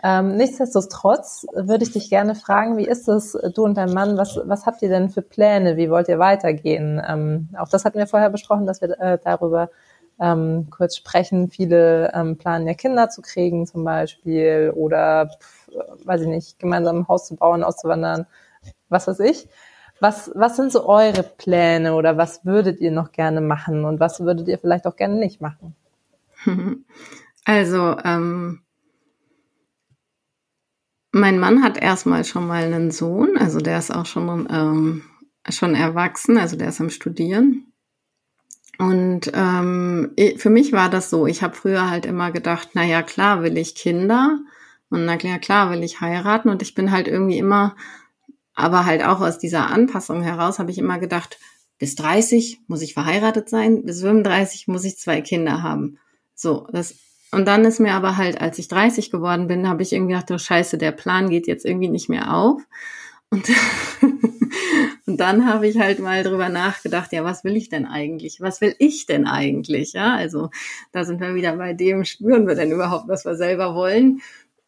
Ähm, 0.09 0.37
nichtsdestotrotz 0.37 1.49
würde 1.53 1.83
ich 1.83 1.93
dich 1.93 2.09
gerne 2.11 2.37
fragen, 2.37 2.77
wie 2.77 2.87
ist 2.87 3.09
es, 3.09 3.33
du 3.33 3.65
und 3.65 3.77
dein 3.77 3.93
Mann, 3.93 4.17
was, 4.17 4.39
was 4.45 4.65
habt 4.65 4.81
ihr 4.83 4.89
denn 4.89 5.11
für 5.11 5.21
Pläne? 5.21 5.77
Wie 5.77 5.91
wollt 5.91 6.07
ihr 6.07 6.21
weitergehen? 6.21 7.03
Ähm, 7.05 7.49
auch 7.59 7.69
das 7.69 7.85
hatten 7.85 7.99
wir 7.99 8.07
vorher 8.07 8.31
besprochen, 8.31 8.67
dass 8.67 8.81
wir 8.81 9.01
äh, 9.01 9.19
darüber 9.21 9.69
ähm, 10.21 10.69
kurz 10.71 10.97
sprechen. 10.97 11.51
Viele 11.51 12.13
ähm, 12.15 12.39
planen 12.39 12.69
ja 12.69 12.75
Kinder 12.75 13.09
zu 13.09 13.21
kriegen 13.21 13.67
zum 13.67 13.83
Beispiel 13.83 14.73
oder, 14.77 15.29
pf, 15.41 15.71
weiß 16.05 16.21
ich 16.21 16.29
nicht, 16.29 16.61
gemeinsam 16.61 16.99
ein 16.99 17.09
Haus 17.09 17.27
zu 17.27 17.35
bauen, 17.35 17.65
auszuwandern, 17.65 18.27
was 18.89 19.09
weiß 19.09 19.19
ich. 19.21 19.49
Was, 19.99 20.31
was 20.37 20.55
sind 20.55 20.71
so 20.71 20.87
eure 20.87 21.25
Pläne 21.25 21.95
oder 21.95 22.17
was 22.17 22.45
würdet 22.45 22.81
ihr 22.81 22.93
noch 22.93 23.11
gerne 23.11 23.41
machen 23.41 23.85
und 23.85 23.99
was 23.99 24.21
würdet 24.21 24.47
ihr 24.47 24.59
vielleicht 24.59 24.87
auch 24.87 24.95
gerne 24.95 25.17
nicht 25.17 25.41
machen? 25.41 25.75
Also, 27.49 27.97
ähm, 28.05 28.66
mein 31.17 31.39
Mann 31.39 31.63
hat 31.63 31.79
erstmal 31.79 32.25
schon 32.25 32.47
mal 32.47 32.65
einen 32.65 32.91
Sohn, 32.91 33.37
also 33.39 33.59
der 33.59 33.79
ist 33.79 33.91
auch 33.91 34.07
schon, 34.07 34.47
ähm, 34.51 35.03
schon 35.49 35.75
erwachsen, 35.75 36.37
also 36.37 36.57
der 36.57 36.69
ist 36.69 36.81
am 36.81 36.91
Studieren. 36.91 37.73
Und 38.79 39.31
ähm, 39.33 40.13
für 40.37 40.51
mich 40.51 40.73
war 40.73 40.91
das 40.91 41.09
so, 41.09 41.27
ich 41.27 41.43
habe 41.43 41.55
früher 41.55 41.91
halt 41.91 42.05
immer 42.05 42.31
gedacht, 42.31 42.71
na 42.75 42.85
ja, 42.85 43.03
klar 43.03 43.43
will 43.43 43.57
ich 43.57 43.75
Kinder 43.75 44.39
und 44.91 45.07
na 45.07 45.17
ja, 45.19 45.39
klar 45.39 45.71
will 45.71 45.83
ich 45.83 46.03
heiraten 46.03 46.51
und 46.51 46.61
ich 46.61 46.75
bin 46.75 46.91
halt 46.91 47.09
irgendwie 47.09 47.39
immer, 47.39 47.75
aber 48.55 48.85
halt 48.85 49.03
auch 49.03 49.23
aus 49.23 49.39
dieser 49.39 49.71
Anpassung 49.71 50.23
heraus 50.23 50.59
habe 50.59 50.71
ich 50.71 50.79
immer 50.79 50.99
gedacht, 50.99 51.39
bis 51.79 51.95
30 51.95 52.61
muss 52.67 52.83
ich 52.83 52.93
verheiratet 52.93 53.49
sein, 53.49 53.85
bis 53.85 54.03
35 54.03 54.69
muss 54.69 54.85
ich 54.85 54.99
zwei 54.99 55.23
Kinder 55.23 55.63
haben. 55.63 55.99
So, 56.35 56.67
das 56.71 56.95
und 57.33 57.47
dann 57.47 57.65
ist 57.65 57.81
mir 57.81 57.95
aber 57.95 58.17
halt, 58.17 58.41
als 58.41 58.59
ich 58.59 58.69
30 58.69 59.11
geworden 59.11 59.47
bin, 59.47 59.69
habe 59.69 59.83
ich 59.83 59.93
irgendwie 59.93 60.15
gedacht, 60.15 60.31
oh 60.31 60.39
Scheiße, 60.39 60.79
der 60.79 60.93
Plan 60.93 61.29
geht 61.31 61.47
jetzt 61.47 61.65
irgendwie 61.65 61.89
nicht 61.89 62.09
mehr 62.09 62.35
auf. 62.35 62.63
Und, 63.31 63.47
Und 65.07 65.21
dann 65.21 65.47
habe 65.47 65.69
ich 65.69 65.79
halt 65.79 66.01
mal 66.01 66.25
drüber 66.25 66.49
nachgedacht, 66.49 67.13
ja, 67.13 67.23
was 67.23 67.45
will 67.45 67.57
ich 67.57 67.69
denn 67.69 67.87
eigentlich? 67.87 68.41
Was 68.41 68.61
will 68.61 68.75
ich 68.81 69.07
denn 69.07 69.27
eigentlich? 69.27 69.93
Ja, 69.93 70.17
also 70.17 70.51
da 70.91 71.05
sind 71.05 71.21
wir 71.21 71.37
wieder 71.37 71.57
bei 71.57 71.75
dem, 71.75 72.05
spüren 72.05 72.49
wir 72.49 72.57
denn 72.57 72.73
überhaupt, 72.73 73.07
was 73.07 73.25
wir 73.25 73.37
selber 73.37 73.77
wollen? 73.77 74.21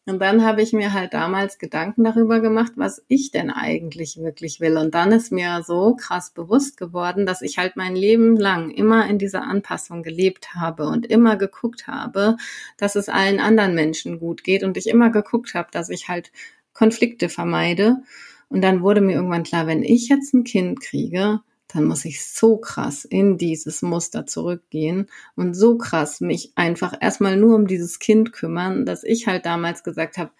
Und 0.09 0.19
dann 0.19 0.43
habe 0.43 0.63
ich 0.63 0.73
mir 0.73 0.93
halt 0.93 1.13
damals 1.13 1.59
Gedanken 1.59 2.03
darüber 2.03 2.39
gemacht, 2.39 2.71
was 2.75 3.03
ich 3.07 3.29
denn 3.29 3.51
eigentlich 3.51 4.17
wirklich 4.17 4.59
will. 4.59 4.75
Und 4.77 4.95
dann 4.95 5.11
ist 5.11 5.31
mir 5.31 5.61
so 5.63 5.95
krass 5.95 6.31
bewusst 6.31 6.77
geworden, 6.77 7.27
dass 7.27 7.43
ich 7.43 7.59
halt 7.59 7.75
mein 7.75 7.95
Leben 7.95 8.35
lang 8.35 8.71
immer 8.71 9.07
in 9.07 9.19
dieser 9.19 9.43
Anpassung 9.43 10.01
gelebt 10.01 10.55
habe 10.55 10.87
und 10.87 11.05
immer 11.05 11.37
geguckt 11.37 11.85
habe, 11.85 12.37
dass 12.77 12.95
es 12.95 13.07
allen 13.07 13.39
anderen 13.39 13.75
Menschen 13.75 14.19
gut 14.19 14.43
geht 14.43 14.63
und 14.63 14.77
ich 14.77 14.87
immer 14.87 15.11
geguckt 15.11 15.53
habe, 15.53 15.69
dass 15.71 15.89
ich 15.89 16.07
halt 16.07 16.31
Konflikte 16.73 17.29
vermeide. 17.29 17.97
Und 18.49 18.63
dann 18.63 18.81
wurde 18.81 19.01
mir 19.01 19.13
irgendwann 19.13 19.43
klar, 19.43 19.67
wenn 19.67 19.83
ich 19.83 20.09
jetzt 20.09 20.33
ein 20.33 20.43
Kind 20.43 20.81
kriege, 20.81 21.41
dann 21.69 21.85
muss 21.85 22.03
ich 22.03 22.25
so 22.25 22.57
krass 22.57 23.05
in 23.05 23.37
dieses 23.37 23.81
Muster 23.81 24.25
zurückgehen 24.25 25.07
und 25.35 25.53
so 25.53 25.77
krass 25.77 26.19
mich 26.19 26.51
einfach 26.55 26.93
erstmal 26.99 27.37
nur 27.37 27.55
um 27.55 27.67
dieses 27.67 27.99
Kind 27.99 28.33
kümmern, 28.33 28.85
dass 28.85 29.03
ich 29.03 29.27
halt 29.27 29.45
damals 29.45 29.83
gesagt 29.83 30.17
habe, 30.17 30.31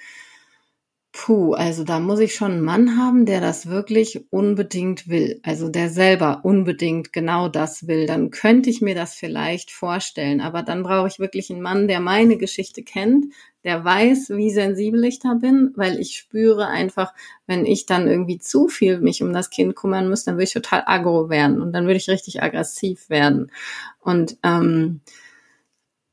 Puh, 1.22 1.54
also 1.54 1.84
da 1.84 2.00
muss 2.00 2.22
ich 2.22 2.34
schon 2.34 2.54
einen 2.54 2.62
Mann 2.62 2.98
haben, 2.98 3.26
der 3.26 3.42
das 3.42 3.68
wirklich 3.68 4.26
unbedingt 4.30 5.10
will. 5.10 5.42
Also 5.44 5.68
der 5.68 5.90
selber 5.90 6.40
unbedingt 6.44 7.12
genau 7.12 7.50
das 7.50 7.88
will. 7.88 8.06
Dann 8.06 8.32
könnte 8.32 8.70
ich 8.70 8.80
mir 8.80 8.96
das 8.96 9.16
vielleicht 9.16 9.70
vorstellen. 9.70 10.40
Aber 10.40 10.64
dann 10.64 10.82
brauche 10.82 11.10
ich 11.10 11.20
wirklich 11.20 11.50
einen 11.50 11.62
Mann, 11.62 11.90
der 11.90 12.00
meine 12.00 12.38
Geschichte 12.38 12.84
kennt, 12.84 13.34
der 13.66 13.84
weiß, 13.84 14.30
wie 14.30 14.50
sensibel 14.50 15.04
ich 15.04 15.20
da 15.20 15.34
bin, 15.34 15.74
weil 15.76 16.00
ich 16.00 16.16
spüre 16.16 16.68
einfach, 16.68 17.14
wenn 17.48 17.66
ich 17.66 17.86
dann 17.86 18.08
irgendwie 18.08 18.40
zu 18.40 18.70
viel 18.70 19.02
mich 19.02 19.22
um 19.22 19.34
das 19.34 19.50
Kind 19.50 19.76
kümmern 19.76 20.08
muss, 20.08 20.24
dann 20.24 20.36
würde 20.36 20.46
ich 20.46 20.54
total 20.54 20.84
aggro 20.86 21.30
werden 21.30 21.62
und 21.62 21.74
dann 21.74 21.84
würde 21.84 21.98
ich 21.98 22.10
richtig 22.10 22.42
aggressiv 22.42 23.10
werden. 23.10 23.52
Und 24.00 24.38
ähm, 24.44 25.02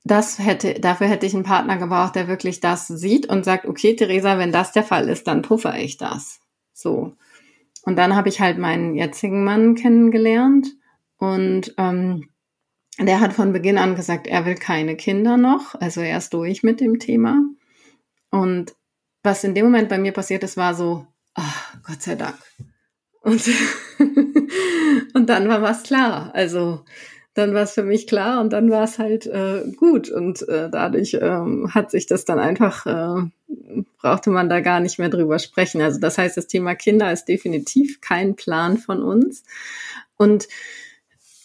das 0.06 0.38
hätte, 0.38 0.74
dafür 0.74 1.08
hätte 1.08 1.26
ich 1.26 1.34
einen 1.34 1.42
Partner 1.42 1.78
gebraucht, 1.78 2.14
der 2.14 2.28
wirklich 2.28 2.60
das 2.60 2.86
sieht 2.86 3.28
und 3.28 3.44
sagt, 3.44 3.66
okay, 3.66 3.96
Theresa, 3.96 4.38
wenn 4.38 4.52
das 4.52 4.72
der 4.72 4.84
Fall 4.84 5.08
ist, 5.08 5.26
dann 5.26 5.42
puffer 5.42 5.76
ich 5.78 5.96
das. 5.96 6.40
So. 6.72 7.16
Und 7.82 7.96
dann 7.96 8.14
habe 8.14 8.28
ich 8.28 8.40
halt 8.40 8.58
meinen 8.58 8.94
jetzigen 8.94 9.42
Mann 9.42 9.74
kennengelernt 9.74 10.68
und 11.18 11.74
ähm, 11.76 12.28
der 13.00 13.20
hat 13.20 13.32
von 13.32 13.52
Beginn 13.52 13.78
an 13.78 13.96
gesagt, 13.96 14.26
er 14.26 14.46
will 14.46 14.54
keine 14.54 14.96
Kinder 14.96 15.36
noch, 15.36 15.74
also 15.80 16.00
er 16.00 16.18
ist 16.18 16.32
durch 16.32 16.62
mit 16.62 16.80
dem 16.80 16.98
Thema. 17.00 17.42
Und 18.30 18.74
was 19.22 19.42
in 19.42 19.54
dem 19.54 19.66
Moment 19.66 19.88
bei 19.88 19.98
mir 19.98 20.12
passiert 20.12 20.44
ist, 20.44 20.56
war 20.56 20.74
so, 20.74 21.06
ach, 21.34 21.74
Gott 21.82 22.02
sei 22.02 22.14
Dank. 22.14 22.38
Und, 23.22 23.42
und 25.14 25.28
dann 25.28 25.48
war 25.48 25.62
was 25.62 25.82
klar. 25.82 26.30
Also 26.32 26.84
dann 27.36 27.52
war 27.52 27.62
es 27.64 27.72
für 27.72 27.82
mich 27.82 28.06
klar 28.06 28.40
und 28.40 28.54
dann 28.54 28.70
war 28.70 28.84
es 28.84 28.98
halt 28.98 29.26
äh, 29.26 29.62
gut 29.76 30.08
und 30.08 30.48
äh, 30.48 30.70
dadurch 30.70 31.18
ähm, 31.20 31.74
hat 31.74 31.90
sich 31.90 32.06
das 32.06 32.24
dann 32.24 32.38
einfach, 32.38 32.86
äh, 32.86 33.30
brauchte 34.00 34.30
man 34.30 34.48
da 34.48 34.60
gar 34.60 34.80
nicht 34.80 34.98
mehr 34.98 35.10
drüber 35.10 35.38
sprechen. 35.38 35.82
Also 35.82 36.00
das 36.00 36.16
heißt, 36.16 36.38
das 36.38 36.46
Thema 36.46 36.74
Kinder 36.74 37.12
ist 37.12 37.26
definitiv 37.26 38.00
kein 38.00 38.36
Plan 38.36 38.78
von 38.78 39.02
uns 39.02 39.44
und 40.16 40.48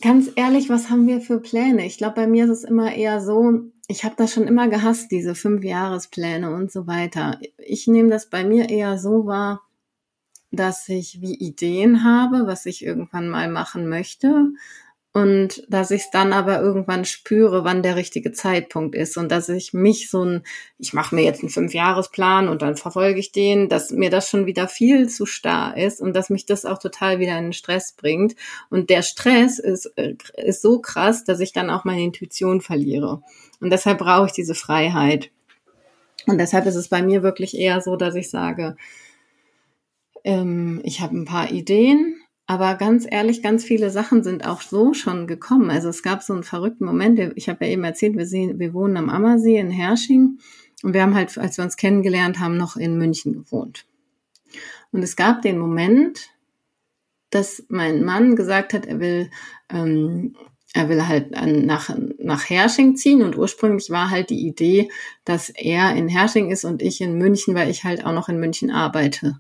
ganz 0.02 0.32
ehrlich, 0.38 0.70
was 0.70 0.90
haben 0.90 1.08
wir 1.08 1.20
für 1.20 1.42
Pläne? 1.42 1.86
Ich 1.86 1.98
glaube, 1.98 2.16
bei 2.16 2.28
mir 2.28 2.46
ist 2.46 2.52
es 2.52 2.64
immer 2.64 2.96
eher 2.96 3.20
so, 3.20 3.60
ich 3.90 4.06
habe 4.06 4.16
das 4.18 4.34
schon 4.34 4.48
immer 4.48 4.70
gehasst, 4.70 5.12
diese 5.12 5.36
Fünfjahrespläne 5.36 6.56
und 6.56 6.72
so 6.72 6.88
weiter. 6.88 7.38
Ich 7.58 7.88
nehme 7.88 8.10
das 8.10 8.30
bei 8.30 8.46
mir 8.46 8.70
eher 8.70 8.98
so 8.98 9.26
wahr, 9.26 9.62
dass 10.52 10.88
ich 10.88 11.20
wie 11.20 11.36
Ideen 11.36 12.06
habe, 12.06 12.48
was 12.48 12.66
ich 12.66 12.86
irgendwann 12.86 13.28
mal 13.28 13.50
machen 13.50 13.90
möchte 13.90 14.54
und 15.14 15.66
dass 15.68 15.92
ich 15.92 16.04
es 16.04 16.10
dann 16.10 16.32
aber 16.32 16.62
irgendwann 16.62 17.04
spüre, 17.04 17.66
wann 17.66 17.84
der 17.84 17.98
richtige 17.98 18.32
Zeitpunkt 18.32 18.96
ist 18.96 19.18
und 19.18 19.30
dass 19.30 19.50
ich 19.50 19.74
mich 19.74 20.10
so 20.10 20.24
ein, 20.24 20.44
ich 20.78 20.94
mache 20.94 21.16
mir 21.16 21.24
jetzt 21.24 21.42
einen 21.42 21.50
Fünfjahresplan 21.50 22.48
und 22.48 22.62
dann 22.62 22.78
verfolge 22.78 23.20
ich 23.20 23.34
den, 23.34 23.68
dass 23.68 23.92
mir 23.92 24.10
das 24.10 24.30
schon 24.30 24.46
wieder 24.46 24.70
viel 24.70 25.10
zu 25.10 25.26
starr 25.26 25.76
ist 25.76 26.00
und 26.00 26.16
dass 26.16 26.30
mich 26.30 26.46
das 26.46 26.64
auch 26.64 26.80
total 26.80 27.20
wieder 27.20 27.38
in 27.38 27.48
den 27.48 27.54
Stress 27.54 27.92
bringt. 27.92 28.38
Und 28.70 28.90
der 28.90 29.02
Stress 29.02 29.60
ist, 29.60 29.88
äh, 29.98 30.16
ist 30.38 30.62
so 30.62 30.80
krass, 30.80 31.26
dass 31.26 31.42
ich 31.42 31.52
dann 31.52 31.70
auch 31.70 31.84
meine 31.84 32.04
Intuition 32.04 32.62
verliere. 32.62 33.22
Und 33.60 33.70
deshalb 33.70 33.98
brauche 33.98 34.28
ich 34.28 34.32
diese 34.32 34.56
Freiheit. 34.56 35.30
Und 36.26 36.38
deshalb 36.38 36.66
ist 36.68 36.76
es 36.76 36.88
bei 36.88 37.02
mir 37.04 37.22
wirklich 37.22 37.58
eher 37.58 37.82
so, 37.82 37.98
dass 37.98 38.16
ich 38.16 38.30
sage, 38.30 38.78
ähm, 40.24 40.80
ich 40.86 41.02
habe 41.02 41.18
ein 41.18 41.26
paar 41.26 41.52
Ideen 41.52 42.21
aber 42.52 42.76
ganz 42.76 43.08
ehrlich, 43.10 43.42
ganz 43.42 43.64
viele 43.64 43.90
Sachen 43.92 44.26
sind 44.26 44.46
auch 44.46 44.60
so 44.60 44.94
schon 44.94 45.26
gekommen. 45.26 45.70
Also 45.70 45.88
es 45.88 46.04
gab 46.04 46.22
so 46.22 46.34
einen 46.34 46.44
verrückten 46.44 46.84
Moment. 46.84 47.18
Ich 47.36 47.48
habe 47.48 47.64
ja 47.64 47.72
eben 47.72 47.86
erzählt, 47.86 48.18
wir, 48.18 48.26
sehen, 48.26 48.60
wir 48.60 48.74
wohnen 48.74 48.98
am 48.98 49.10
Ammersee 49.10 49.58
in 49.58 49.72
Hersching 49.72 50.38
und 50.84 50.94
wir 50.94 51.02
haben 51.02 51.16
halt, 51.16 51.38
als 51.38 51.58
wir 51.58 51.64
uns 51.64 51.78
kennengelernt 51.78 52.42
haben, 52.42 52.58
noch 52.58 52.76
in 52.76 52.98
München 52.98 53.32
gewohnt. 53.32 53.86
Und 54.92 55.02
es 55.02 55.16
gab 55.16 55.42
den 55.44 55.60
Moment, 55.60 56.28
dass 57.30 57.64
mein 57.70 58.04
Mann 58.04 58.36
gesagt 58.36 58.74
hat, 58.74 58.86
er 58.86 59.00
will, 59.00 59.30
ähm, 59.70 60.36
er 60.74 60.90
will 60.90 61.08
halt 61.08 61.32
nach, 61.32 61.96
nach 62.20 62.50
Hersching 62.50 62.98
ziehen 62.98 63.22
und 63.22 63.38
ursprünglich 63.38 63.90
war 63.92 64.10
halt 64.10 64.30
die 64.30 64.46
Idee, 64.46 64.90
dass 65.24 65.50
er 65.52 65.96
in 65.96 66.10
Hersching 66.10 66.52
ist 66.52 66.66
und 66.66 66.82
ich 66.82 67.00
in 67.00 67.18
München, 67.18 67.56
weil 67.56 67.70
ich 67.70 67.86
halt 67.86 68.06
auch 68.06 68.12
noch 68.12 68.28
in 68.28 68.42
München 68.42 68.72
arbeite. 68.72 69.40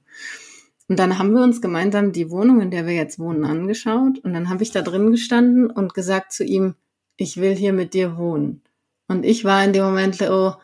Und 0.92 1.00
dann 1.00 1.18
haben 1.18 1.32
wir 1.34 1.42
uns 1.42 1.62
gemeinsam 1.62 2.12
die 2.12 2.30
Wohnung, 2.32 2.60
in 2.60 2.70
der 2.70 2.86
wir 2.86 2.94
jetzt 2.94 3.18
wohnen, 3.18 3.46
angeschaut. 3.46 4.20
Und 4.26 4.34
dann 4.34 4.50
habe 4.50 4.62
ich 4.62 4.72
da 4.72 4.82
drin 4.82 5.10
gestanden 5.12 5.72
und 5.72 5.94
gesagt 5.94 6.34
zu 6.34 6.44
ihm, 6.44 6.76
ich 7.16 7.38
will 7.38 7.56
hier 7.56 7.72
mit 7.72 7.94
dir 7.94 8.18
wohnen. 8.18 8.62
Und 9.08 9.26
ich 9.26 9.46
war 9.46 9.64
in 9.64 9.72
dem 9.72 9.86
Moment, 9.86 10.22
oh, 10.24 10.56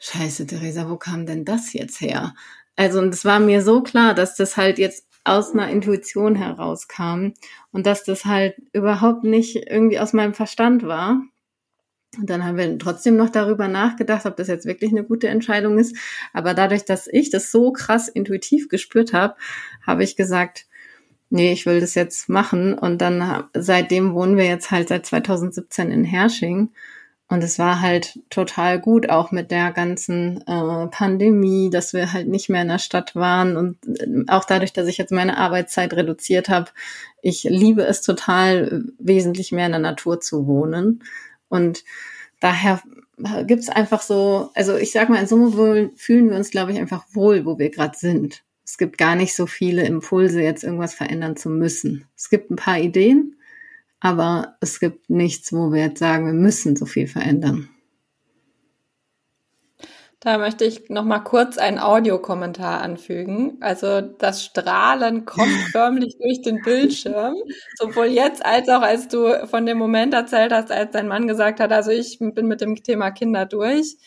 scheiße, 0.00 0.48
Theresa, 0.48 0.90
wo 0.90 0.96
kam 0.96 1.24
denn 1.24 1.44
das 1.44 1.72
jetzt 1.72 2.00
her? 2.00 2.34
Also, 2.74 2.98
und 2.98 3.14
es 3.14 3.24
war 3.24 3.38
mir 3.38 3.62
so 3.62 3.80
klar, 3.80 4.14
dass 4.14 4.34
das 4.34 4.56
halt 4.56 4.78
jetzt 4.78 5.06
aus 5.22 5.52
einer 5.52 5.70
Intuition 5.70 6.34
herauskam 6.34 7.34
und 7.70 7.86
dass 7.86 8.02
das 8.02 8.24
halt 8.24 8.56
überhaupt 8.72 9.22
nicht 9.22 9.54
irgendwie 9.70 10.00
aus 10.00 10.12
meinem 10.12 10.34
Verstand 10.34 10.82
war. 10.82 11.20
Und 12.18 12.30
dann 12.30 12.44
haben 12.44 12.56
wir 12.56 12.78
trotzdem 12.78 13.16
noch 13.16 13.30
darüber 13.30 13.68
nachgedacht, 13.68 14.26
ob 14.26 14.36
das 14.36 14.48
jetzt 14.48 14.66
wirklich 14.66 14.90
eine 14.90 15.04
gute 15.04 15.28
Entscheidung 15.28 15.78
ist. 15.78 15.96
Aber 16.32 16.54
dadurch, 16.54 16.84
dass 16.84 17.06
ich 17.06 17.30
das 17.30 17.50
so 17.50 17.72
krass 17.72 18.08
intuitiv 18.08 18.68
gespürt 18.68 19.12
habe, 19.12 19.36
habe 19.86 20.04
ich 20.04 20.16
gesagt, 20.16 20.66
nee, 21.30 21.52
ich 21.52 21.66
will 21.66 21.80
das 21.80 21.94
jetzt 21.94 22.28
machen. 22.28 22.74
Und 22.74 23.00
dann 23.00 23.44
seitdem 23.54 24.14
wohnen 24.14 24.36
wir 24.36 24.46
jetzt 24.46 24.70
halt 24.70 24.88
seit 24.88 25.06
2017 25.06 25.90
in 25.90 26.04
Hersching. 26.04 26.70
Und 27.28 27.42
es 27.42 27.58
war 27.58 27.80
halt 27.80 28.20
total 28.30 28.80
gut, 28.80 29.10
auch 29.10 29.32
mit 29.32 29.50
der 29.50 29.72
ganzen 29.72 30.42
äh, 30.46 30.86
Pandemie, 30.86 31.70
dass 31.70 31.92
wir 31.92 32.12
halt 32.12 32.28
nicht 32.28 32.48
mehr 32.48 32.62
in 32.62 32.68
der 32.68 32.78
Stadt 32.78 33.16
waren 33.16 33.56
und 33.56 33.78
äh, 33.98 34.06
auch 34.28 34.44
dadurch, 34.44 34.72
dass 34.72 34.86
ich 34.86 34.96
jetzt 34.96 35.10
meine 35.10 35.36
Arbeitszeit 35.36 35.92
reduziert 35.94 36.48
habe. 36.48 36.70
Ich 37.22 37.42
liebe 37.42 37.82
es 37.82 38.02
total, 38.02 38.84
wesentlich 39.00 39.50
mehr 39.50 39.66
in 39.66 39.72
der 39.72 39.80
Natur 39.80 40.20
zu 40.20 40.46
wohnen. 40.46 41.02
Und 41.48 41.84
daher 42.40 42.82
gibt's 43.46 43.68
einfach 43.68 44.02
so, 44.02 44.50
also 44.54 44.76
ich 44.76 44.92
sag 44.92 45.08
mal, 45.08 45.20
in 45.20 45.26
Summe 45.26 45.90
fühlen 45.96 46.30
wir 46.30 46.36
uns, 46.36 46.50
glaube 46.50 46.72
ich, 46.72 46.78
einfach 46.78 47.04
wohl, 47.12 47.44
wo 47.46 47.58
wir 47.58 47.70
gerade 47.70 47.96
sind. 47.96 48.44
Es 48.64 48.78
gibt 48.78 48.98
gar 48.98 49.14
nicht 49.14 49.34
so 49.34 49.46
viele 49.46 49.86
Impulse, 49.86 50.42
jetzt 50.42 50.64
irgendwas 50.64 50.94
verändern 50.94 51.36
zu 51.36 51.48
müssen. 51.48 52.06
Es 52.16 52.30
gibt 52.30 52.50
ein 52.50 52.56
paar 52.56 52.78
Ideen, 52.78 53.36
aber 54.00 54.56
es 54.60 54.80
gibt 54.80 55.08
nichts, 55.08 55.52
wo 55.52 55.72
wir 55.72 55.82
jetzt 55.82 56.00
sagen, 56.00 56.26
wir 56.26 56.32
müssen 56.32 56.76
so 56.76 56.84
viel 56.84 57.06
verändern. 57.06 57.68
Da 60.26 60.38
möchte 60.38 60.64
ich 60.64 60.90
noch 60.90 61.04
mal 61.04 61.20
kurz 61.20 61.56
einen 61.56 61.78
Audiokommentar 61.78 62.80
anfügen. 62.80 63.58
Also 63.60 64.00
das 64.00 64.44
Strahlen 64.44 65.24
kommt 65.24 65.52
förmlich 65.70 66.16
durch 66.18 66.42
den 66.42 66.62
Bildschirm, 66.62 67.36
sowohl 67.78 68.06
jetzt 68.06 68.44
als 68.44 68.68
auch 68.68 68.82
als 68.82 69.06
du 69.06 69.46
von 69.46 69.66
dem 69.66 69.78
Moment 69.78 70.14
erzählt 70.14 70.52
hast, 70.52 70.72
als 70.72 70.90
dein 70.90 71.06
Mann 71.06 71.28
gesagt 71.28 71.60
hat, 71.60 71.70
also 71.70 71.92
ich 71.92 72.18
bin 72.18 72.48
mit 72.48 72.60
dem 72.60 72.74
Thema 72.82 73.12
Kinder 73.12 73.46
durch. 73.46 73.98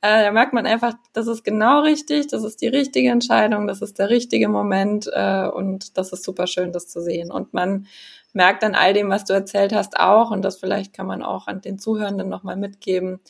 Äh, 0.00 0.24
da 0.24 0.32
merkt 0.32 0.52
man 0.52 0.66
einfach, 0.66 0.94
das 1.12 1.28
ist 1.28 1.44
genau 1.44 1.82
richtig, 1.82 2.26
das 2.26 2.42
ist 2.42 2.60
die 2.60 2.66
richtige 2.66 3.10
Entscheidung, 3.10 3.68
das 3.68 3.80
ist 3.80 4.00
der 4.00 4.10
richtige 4.10 4.48
Moment 4.48 5.08
äh, 5.12 5.46
und 5.46 5.96
das 5.96 6.12
ist 6.12 6.24
super 6.24 6.48
schön, 6.48 6.72
das 6.72 6.88
zu 6.88 7.00
sehen. 7.00 7.30
Und 7.30 7.54
man 7.54 7.86
merkt 8.32 8.64
an 8.64 8.74
all 8.74 8.94
dem, 8.94 9.10
was 9.10 9.26
du 9.26 9.32
erzählt 9.32 9.72
hast, 9.72 10.00
auch, 10.00 10.32
und 10.32 10.42
das 10.42 10.58
vielleicht 10.58 10.92
kann 10.92 11.06
man 11.06 11.22
auch 11.22 11.46
an 11.46 11.60
den 11.60 11.78
Zuhörenden 11.78 12.28
nochmal 12.28 12.56
mitgeben, 12.56 13.20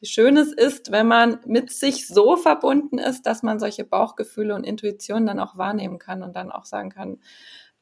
wie 0.00 0.06
schön 0.06 0.36
es 0.36 0.52
ist, 0.52 0.92
wenn 0.92 1.06
man 1.06 1.40
mit 1.46 1.72
sich 1.72 2.06
so 2.08 2.36
verbunden 2.36 2.98
ist, 2.98 3.22
dass 3.26 3.42
man 3.42 3.58
solche 3.58 3.84
Bauchgefühle 3.84 4.54
und 4.54 4.64
Intuitionen 4.64 5.26
dann 5.26 5.40
auch 5.40 5.56
wahrnehmen 5.56 5.98
kann 5.98 6.22
und 6.22 6.36
dann 6.36 6.52
auch 6.52 6.64
sagen 6.66 6.90
kann, 6.90 7.18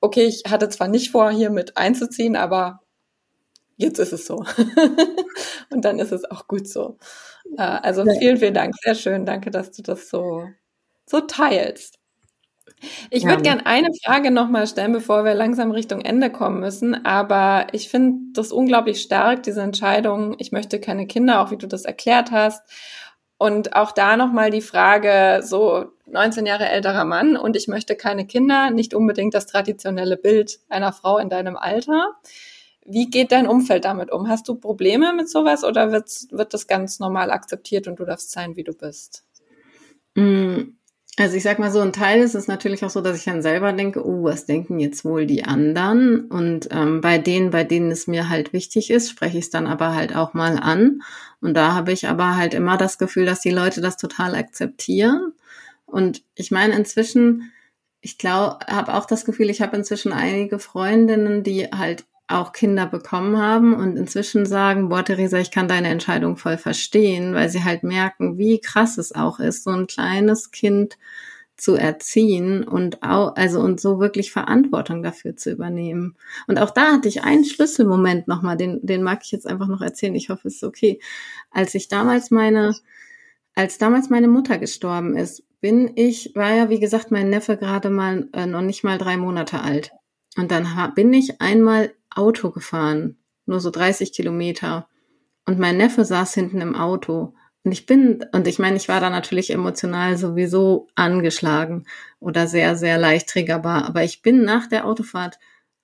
okay, 0.00 0.24
ich 0.24 0.44
hatte 0.48 0.68
zwar 0.68 0.88
nicht 0.88 1.11
vor, 1.11 1.31
hier 1.31 1.50
mit 1.50 1.77
einzuziehen, 1.77 2.37
aber 2.37 2.83
jetzt 3.77 3.98
ist 3.98 4.12
es 4.12 4.27
so. 4.27 4.44
und 5.70 5.85
dann 5.85 5.98
ist 5.98 6.12
es 6.12 6.24
auch 6.31 6.46
gut 6.48 6.68
so. 6.68 6.98
Äh, 7.59 7.62
also 7.62 8.05
vielen, 8.18 8.38
vielen 8.38 8.55
Dank. 8.55 8.74
Sehr 8.83 8.94
schön. 8.94 9.27
Danke, 9.27 9.50
dass 9.50 9.72
du 9.72 9.83
das 9.83 10.09
so, 10.09 10.48
so 11.07 11.20
teilst. 11.22 11.98
Ich 13.10 13.24
würde 13.24 13.44
ja. 13.44 13.54
gern 13.54 13.66
eine 13.66 13.88
Frage 14.04 14.30
nochmal 14.30 14.66
stellen, 14.66 14.92
bevor 14.92 15.24
wir 15.24 15.34
langsam 15.34 15.70
Richtung 15.70 16.00
Ende 16.00 16.30
kommen 16.30 16.60
müssen. 16.60 17.04
Aber 17.04 17.66
ich 17.72 17.88
finde 17.88 18.32
das 18.32 18.52
unglaublich 18.52 19.00
stark, 19.00 19.42
diese 19.42 19.62
Entscheidung, 19.62 20.36
ich 20.38 20.52
möchte 20.52 20.80
keine 20.80 21.06
Kinder, 21.06 21.40
auch 21.40 21.50
wie 21.50 21.56
du 21.56 21.66
das 21.66 21.84
erklärt 21.84 22.30
hast. 22.30 22.62
Und 23.36 23.74
auch 23.74 23.92
da 23.92 24.16
nochmal 24.16 24.50
die 24.50 24.62
Frage, 24.62 25.40
so 25.42 25.86
19 26.06 26.46
Jahre 26.46 26.68
älterer 26.68 27.04
Mann 27.04 27.36
und 27.36 27.56
ich 27.56 27.68
möchte 27.68 27.96
keine 27.96 28.26
Kinder, 28.26 28.70
nicht 28.70 28.94
unbedingt 28.94 29.34
das 29.34 29.46
traditionelle 29.46 30.16
Bild 30.16 30.60
einer 30.68 30.92
Frau 30.92 31.18
in 31.18 31.28
deinem 31.28 31.56
Alter. 31.56 32.14
Wie 32.86 33.10
geht 33.10 33.32
dein 33.32 33.48
Umfeld 33.48 33.84
damit 33.84 34.12
um? 34.12 34.28
Hast 34.28 34.46
du 34.48 34.54
Probleme 34.54 35.14
mit 35.14 35.28
sowas 35.28 35.64
oder 35.64 35.90
wird, 35.90 36.08
wird 36.30 36.54
das 36.54 36.66
ganz 36.66 37.00
normal 37.00 37.30
akzeptiert 37.30 37.88
und 37.88 37.98
du 37.98 38.04
darfst 38.04 38.30
sein, 38.30 38.56
wie 38.56 38.64
du 38.64 38.72
bist? 38.72 39.24
Mm, 40.14 40.76
also 41.16 41.37
ich 41.37 41.44
sag 41.44 41.61
mal 41.61 41.70
so, 41.70 41.81
ein 41.81 41.92
Teil 41.92 42.22
ist 42.22 42.35
es 42.35 42.48
natürlich 42.48 42.85
auch 42.85 42.90
so, 42.90 43.00
dass 43.00 43.16
ich 43.16 43.24
dann 43.24 43.40
selber 43.40 43.72
denke, 43.72 44.05
oh, 44.05 44.24
was 44.24 44.46
denken 44.46 44.81
jetzt 44.81 45.05
wohl 45.05 45.27
die 45.27 45.44
anderen? 45.44 46.22
Und 46.22 46.68
ähm, 46.72 47.00
bei 47.00 47.18
denen, 47.18 47.50
bei 47.50 47.62
denen 47.62 47.92
es 47.92 48.09
mir 48.09 48.29
halt 48.29 48.53
wichtig 48.53 48.90
ist, 48.90 49.11
spreche 49.11 49.38
ich 49.38 49.44
es 49.44 49.50
dann 49.50 49.68
aber 49.68 49.94
halt 49.94 50.16
auch 50.16 50.35
mal 50.35 50.59
an. 50.59 51.03
Und 51.40 51.55
da 51.55 51.74
habe 51.74 51.92
ich 51.92 52.09
aber 52.09 52.37
halt 52.37 52.53
immer 52.53 52.77
das 52.77 52.98
Gefühl, 52.98 53.27
dass 53.27 53.40
die 53.40 53.50
Leute 53.50 53.81
das 53.81 53.96
total 53.96 54.35
akzeptieren. 54.35 55.33
Und 55.87 56.22
ich 56.35 56.50
meine, 56.50 56.74
inzwischen, 56.74 57.53
ich 58.00 58.18
glaube, 58.18 58.59
habe 58.66 58.94
auch 58.94 59.07
das 59.07 59.24
Gefühl, 59.24 59.50
ich 59.50 59.62
habe 59.62 59.77
inzwischen 59.77 60.12
einige 60.12 60.59
Freundinnen, 60.59 61.44
die 61.44 61.66
halt 61.66 62.05
auch 62.26 62.52
Kinder 62.52 62.87
bekommen 62.87 63.38
haben 63.38 63.74
und 63.74 63.96
inzwischen 63.96 64.46
sagen, 64.46 64.88
boah, 64.88 65.04
Theresa, 65.04 65.38
ich 65.38 65.50
kann 65.50 65.68
deine 65.68 65.88
Entscheidung 65.88 66.37
voll 66.37 66.56
verstehen, 66.56 67.34
weil 67.34 67.50
sie 67.50 67.64
halt 67.64 67.82
merken, 67.82 68.38
wie 68.38 68.60
krass 68.60 68.96
es 68.96 69.14
auch 69.14 69.40
ist, 69.40 69.64
so 69.64 69.70
ein 69.70 69.87
kleines 69.87 70.50
Kind 70.50 70.96
zu 71.56 71.76
erziehen 71.76 72.64
und 72.64 73.02
auch, 73.02 73.37
also 73.37 73.60
und 73.60 73.80
so 73.80 74.00
wirklich 74.00 74.32
Verantwortung 74.32 75.02
dafür 75.02 75.37
zu 75.37 75.50
übernehmen. 75.52 76.16
Und 76.48 76.58
auch 76.58 76.70
da 76.70 76.92
hatte 76.92 77.08
ich 77.08 77.22
einen 77.22 77.44
Schlüsselmoment 77.44 78.26
nochmal, 78.26 78.56
den, 78.56 78.84
den 78.84 79.02
mag 79.02 79.20
ich 79.22 79.30
jetzt 79.30 79.46
einfach 79.46 79.68
noch 79.68 79.80
erzählen. 79.80 80.14
Ich 80.14 80.30
hoffe, 80.30 80.48
es 80.48 80.56
ist 80.56 80.64
okay. 80.64 81.00
Als 81.50 81.74
ich 81.74 81.88
damals 81.88 82.30
meine, 82.30 82.74
als 83.54 83.78
damals 83.78 84.10
meine 84.10 84.28
Mutter 84.28 84.58
gestorben 84.58 85.16
ist, 85.16 85.44
bin 85.60 85.92
ich, 85.94 86.32
war 86.34 86.52
ja 86.52 86.70
wie 86.70 86.80
gesagt 86.80 87.10
mein 87.10 87.30
Neffe 87.30 87.56
gerade 87.56 87.88
mal 87.88 88.28
äh, 88.32 88.46
noch 88.46 88.62
nicht 88.62 88.82
mal 88.82 88.98
drei 88.98 89.16
Monate 89.16 89.60
alt. 89.60 89.92
Und 90.37 90.50
dann 90.50 90.66
bin 90.94 91.12
ich 91.12 91.40
einmal 91.40 91.92
Auto 92.14 92.50
gefahren, 92.50 93.18
nur 93.46 93.61
so 93.61 93.70
30 93.70 94.12
Kilometer. 94.12 94.88
Und 95.46 95.59
mein 95.59 95.77
Neffe 95.77 96.05
saß 96.05 96.35
hinten 96.35 96.61
im 96.61 96.74
Auto. 96.74 97.35
Und 97.64 97.72
ich 97.72 97.87
bin, 97.87 98.24
und 98.33 98.46
ich 98.46 98.59
meine, 98.59 98.77
ich 98.77 98.88
war 98.88 99.00
da 99.00 99.11
natürlich 99.11 99.50
emotional 99.50 100.16
sowieso 100.16 100.88
angeschlagen 100.94 101.87
oder 102.20 102.46
sehr, 102.46 102.77
sehr 102.77 102.98
leicht 102.98 103.29
triggerbar. 103.29 103.87
Aber 103.87 104.05
ich 104.05 104.22
bin 104.22 104.44
nach 104.44 104.66
der 104.66 104.87
Autofahrt 104.87 105.38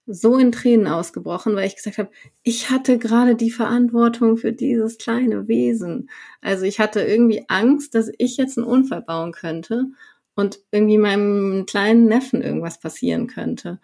so 0.07 0.37
in 0.39 0.53
Tränen 0.53 0.87
ausgebrochen, 0.89 1.55
weil 1.55 1.67
ich 1.67 1.77
gesagt 1.77 1.99
habe, 1.99 2.11
ich 2.43 2.71
hatte 2.71 2.99
gerade 2.99 3.37
die 3.37 3.51
Verantwortung 3.51 4.37
für 4.37 4.53
dieses 4.53 4.99
kleine 4.99 5.47
Wesen. 5.49 6.11
Also 6.41 6.65
ich 6.65 6.81
hatte 6.81 7.01
irgendwie 7.01 7.45
Angst, 7.49 7.95
dass 7.95 8.11
ich 8.19 8.37
jetzt 8.37 8.59
einen 8.59 8.67
Unfall 8.67 9.03
bauen 9.03 9.33
könnte 9.33 9.87
und 10.35 10.61
irgendwie 10.73 10.99
meinem 10.99 11.65
kleinen 11.67 12.07
Neffen 12.07 12.43
irgendwas 12.43 12.81
passieren 12.81 13.27
könnte 13.27 13.79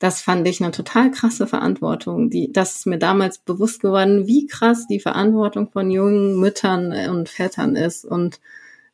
das 0.00 0.22
fand 0.22 0.48
ich 0.48 0.62
eine 0.62 0.72
total 0.72 1.10
krasse 1.10 1.46
Verantwortung. 1.46 2.30
Die, 2.30 2.50
das 2.50 2.76
ist 2.76 2.86
mir 2.86 2.98
damals 2.98 3.38
bewusst 3.38 3.80
geworden, 3.80 4.26
wie 4.26 4.46
krass 4.46 4.86
die 4.86 4.98
Verantwortung 4.98 5.70
von 5.70 5.90
jungen 5.90 6.40
Müttern 6.40 6.92
und 7.10 7.28
Vätern 7.28 7.76
ist. 7.76 8.06
Und 8.06 8.40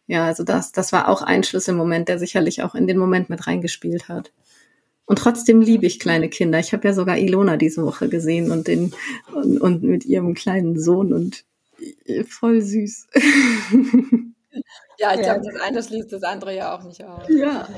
ja, 0.09 0.27
also 0.27 0.43
das, 0.43 0.73
das 0.73 0.93
war 0.93 1.09
auch 1.09 1.23
ein 1.23 1.45
Schlüsselmoment, 1.45 2.09
der 2.09 2.19
sicherlich 2.19 2.65
auch 2.65 2.75
in 2.75 2.89
den 2.89 2.99
Moment 2.99 3.31
mit 3.31 3.47
reingespielt 3.47 4.09
hat. 4.09 4.33
Und 5.05 5.21
trotzdem 5.21 5.61
liebe 5.61 5.87
ich 5.87 6.01
kleine 6.01 6.29
Kinder. 6.29 6.59
Ich 6.59 6.73
habe 6.73 6.89
ja 6.89 6.93
sogar 6.93 7.17
Ilona 7.17 7.57
diese 7.57 7.85
Woche 7.85 8.09
gesehen 8.09 8.51
und 8.51 8.67
den 8.67 8.93
und, 9.33 9.61
und 9.61 9.85
mit 9.85 10.05
ihrem 10.05 10.35
kleinen 10.35 10.77
Sohn 10.77 11.13
und 11.13 11.45
voll 12.29 12.61
süß. 12.61 13.07
Ja, 14.99 15.13
ich 15.13 15.27
ja. 15.27 15.35
glaube, 15.35 15.53
das 15.53 15.61
eine 15.61 15.83
schließt 15.83 16.11
das 16.11 16.23
andere 16.23 16.57
ja 16.57 16.75
auch 16.75 16.83
nicht 16.83 17.05
aus. 17.05 17.29
Ja, 17.29 17.69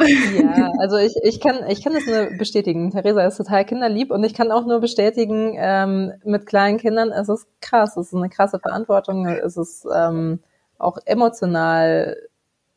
ja 0.41 0.73
also 0.79 0.99
ich, 0.99 1.17
ich, 1.25 1.41
kann, 1.41 1.69
ich 1.69 1.83
kann 1.83 1.93
das 1.93 2.07
nur 2.07 2.39
bestätigen. 2.39 2.93
Theresa 2.93 3.27
ist 3.27 3.39
total 3.39 3.65
kinderlieb 3.65 4.13
und 4.13 4.23
ich 4.23 4.35
kann 4.35 4.53
auch 4.53 4.65
nur 4.65 4.79
bestätigen, 4.79 5.57
ähm, 5.59 6.13
mit 6.23 6.47
kleinen 6.47 6.79
Kindern 6.79 7.11
es 7.11 7.29
ist 7.29 7.49
krass, 7.61 7.97
es 7.97 8.09
ist 8.09 8.15
eine 8.15 8.29
krasse 8.29 8.61
Verantwortung, 8.61 9.27
es 9.27 9.57
ist 9.57 9.85
ähm, 9.93 10.39
auch 10.79 10.99
emotional 11.07 12.17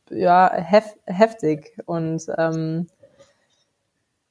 ja, 0.09 0.51
hef 0.51 0.95
heftig 1.05 1.77
und 1.85 2.25
ähm, 2.37 2.87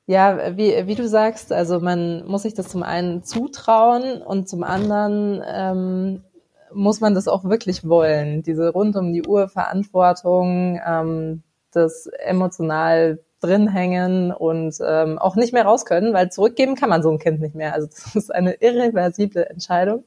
ja, 0.07 0.57
wie, 0.57 0.89
wie 0.89 0.97
du 0.97 1.07
sagst, 1.07 1.53
also 1.53 1.79
man 1.79 2.27
muss 2.27 2.43
sich 2.43 2.55
das 2.55 2.67
zum 2.67 2.83
einen 2.83 3.23
zutrauen 3.23 4.21
und 4.23 4.49
zum 4.49 4.65
anderen 4.65 5.41
ähm, 5.47 6.25
muss 6.73 7.01
man 7.01 7.15
das 7.15 7.29
auch 7.29 7.45
wirklich 7.45 7.89
wollen. 7.89 8.43
Diese 8.43 8.71
rund 8.71 8.97
um 8.97 9.13
die 9.13 9.27
Uhr 9.27 9.49
Verantwortung, 9.49 10.81
ähm, 10.87 11.43
das 11.73 12.07
emotional 12.07 13.21
drinhängen 13.41 14.33
und 14.33 14.77
ähm, 14.87 15.19
auch 15.19 15.37
nicht 15.37 15.53
mehr 15.53 15.65
raus 15.65 15.85
können, 15.85 16.13
weil 16.13 16.31
zurückgeben 16.31 16.75
kann 16.75 16.91
man 16.91 17.03
so 17.03 17.11
ein 17.11 17.19
Kind 17.19 17.41
nicht 17.41 17.55
mehr. 17.55 17.75
Also 17.75 17.89
das 17.89 18.15
ist 18.15 18.35
eine 18.35 18.55
irreversible 18.55 19.49
Entscheidung. 19.49 20.05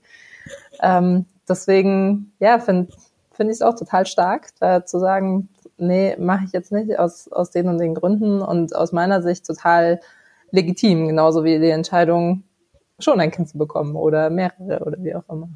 Ähm, 0.81 1.25
deswegen, 1.47 2.33
ja, 2.39 2.59
finde 2.59 2.93
find 3.31 3.49
ich 3.49 3.55
es 3.55 3.61
auch 3.61 3.75
total 3.75 4.05
stark, 4.05 4.49
da 4.59 4.85
zu 4.85 4.99
sagen, 4.99 5.49
nee, 5.77 6.15
mache 6.19 6.45
ich 6.45 6.51
jetzt 6.51 6.71
nicht 6.71 6.99
aus, 6.99 7.31
aus 7.31 7.49
den 7.49 7.67
und 7.67 7.79
den 7.79 7.95
Gründen 7.95 8.41
und 8.41 8.75
aus 8.75 8.91
meiner 8.91 9.21
Sicht 9.21 9.45
total 9.45 9.99
legitim, 10.51 11.07
genauso 11.07 11.43
wie 11.43 11.59
die 11.59 11.69
Entscheidung, 11.69 12.43
schon 12.99 13.19
ein 13.19 13.31
Kind 13.31 13.49
zu 13.49 13.57
bekommen 13.57 13.95
oder 13.95 14.29
mehrere 14.29 14.85
oder 14.85 14.97
wie 15.03 15.15
auch 15.15 15.27
immer. 15.29 15.49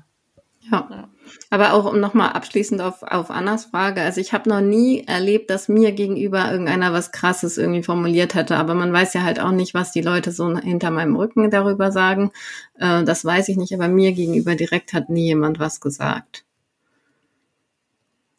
Ja. 0.71 1.09
Aber 1.49 1.73
auch 1.73 1.85
um 1.85 1.99
nochmal 1.99 2.33
abschließend 2.33 2.81
auf, 2.81 3.03
auf 3.03 3.29
Annas 3.29 3.65
Frage, 3.65 4.01
also 4.01 4.19
ich 4.19 4.33
habe 4.33 4.49
noch 4.49 4.61
nie 4.61 5.03
erlebt, 5.05 5.49
dass 5.49 5.69
mir 5.69 5.91
gegenüber 5.91 6.51
irgendeiner 6.51 6.93
was 6.93 7.11
Krasses 7.11 7.57
irgendwie 7.57 7.83
formuliert 7.83 8.33
hätte, 8.33 8.57
aber 8.57 8.73
man 8.73 8.91
weiß 8.91 9.13
ja 9.13 9.23
halt 9.23 9.39
auch 9.39 9.51
nicht, 9.51 9.73
was 9.73 9.91
die 9.91 10.01
Leute 10.01 10.31
so 10.31 10.57
hinter 10.57 10.91
meinem 10.91 11.15
Rücken 11.15 11.49
darüber 11.49 11.91
sagen. 11.91 12.31
Äh, 12.79 13.03
das 13.03 13.23
weiß 13.23 13.49
ich 13.49 13.57
nicht, 13.57 13.73
aber 13.73 13.87
mir 13.87 14.13
gegenüber 14.13 14.55
direkt 14.55 14.93
hat 14.93 15.09
nie 15.09 15.25
jemand 15.25 15.59
was 15.59 15.79
gesagt. 15.79 16.43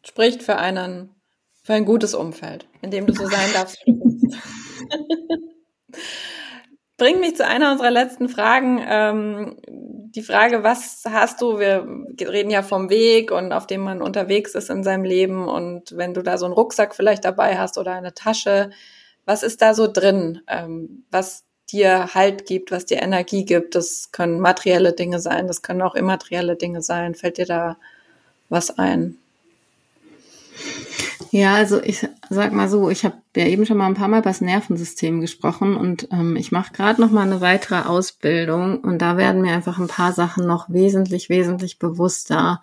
Spricht 0.03 0.43
für 0.43 0.57
einen, 0.57 1.09
für 1.63 1.73
ein 1.73 1.85
gutes 1.85 2.13
Umfeld, 2.13 2.67
in 2.81 2.91
dem 2.91 3.05
du 3.05 3.13
so 3.13 3.27
sein 3.27 3.49
darfst. 3.53 3.83
Bringt 6.99 7.21
mich 7.21 7.35
zu 7.35 7.47
einer 7.47 7.71
unserer 7.71 7.91
letzten 7.91 8.29
Fragen. 8.29 8.85
Ähm, 8.87 9.57
die 9.67 10.21
Frage, 10.21 10.63
was 10.63 11.03
hast 11.09 11.41
du, 11.41 11.57
wir 11.57 11.87
reden 12.19 12.51
ja 12.51 12.61
vom 12.61 12.89
Weg 12.89 13.31
und 13.31 13.53
auf 13.53 13.67
dem 13.67 13.81
man 13.81 14.01
unterwegs 14.01 14.53
ist 14.53 14.69
in 14.69 14.83
seinem 14.83 15.05
Leben 15.05 15.47
und 15.47 15.95
wenn 15.95 16.13
du 16.13 16.21
da 16.21 16.37
so 16.37 16.45
einen 16.45 16.53
Rucksack 16.53 16.93
vielleicht 16.95 17.25
dabei 17.25 17.57
hast 17.57 17.77
oder 17.77 17.93
eine 17.93 18.13
Tasche, 18.13 18.71
was 19.25 19.43
ist 19.43 19.61
da 19.61 19.73
so 19.73 19.87
drin, 19.87 20.41
ähm, 20.47 21.05
was 21.09 21.45
dir 21.71 22.13
Halt 22.15 22.45
gibt, 22.45 22.71
was 22.71 22.85
dir 22.85 23.01
Energie 23.01 23.45
gibt? 23.45 23.75
Das 23.75 24.11
können 24.11 24.39
materielle 24.39 24.93
Dinge 24.93 25.19
sein, 25.19 25.47
das 25.47 25.61
können 25.61 25.81
auch 25.83 25.95
immaterielle 25.95 26.55
Dinge 26.55 26.81
sein. 26.81 27.15
Fällt 27.15 27.37
dir 27.37 27.45
da 27.45 27.77
was 28.49 28.77
ein? 28.77 29.17
Ja, 31.31 31.53
also 31.55 31.81
ich 31.83 32.07
sag 32.29 32.53
mal 32.53 32.67
so, 32.69 32.89
ich 32.89 33.05
habe 33.05 33.17
ja 33.35 33.45
eben 33.45 33.65
schon 33.65 33.77
mal 33.77 33.85
ein 33.85 33.93
paar 33.93 34.07
Mal 34.07 34.19
über 34.19 34.29
das 34.29 34.41
Nervensystem 34.41 35.21
gesprochen 35.21 35.75
und 35.75 36.07
ähm, 36.11 36.35
ich 36.35 36.51
mache 36.51 36.73
gerade 36.73 36.99
noch 36.99 37.11
mal 37.11 37.21
eine 37.21 37.39
weitere 37.39 37.87
Ausbildung 37.87 38.79
und 38.79 38.99
da 38.99 39.15
werden 39.15 39.41
mir 39.41 39.53
einfach 39.53 39.77
ein 39.77 39.87
paar 39.87 40.11
Sachen 40.11 40.47
noch 40.47 40.69
wesentlich, 40.69 41.29
wesentlich 41.29 41.77
bewusster, 41.77 42.61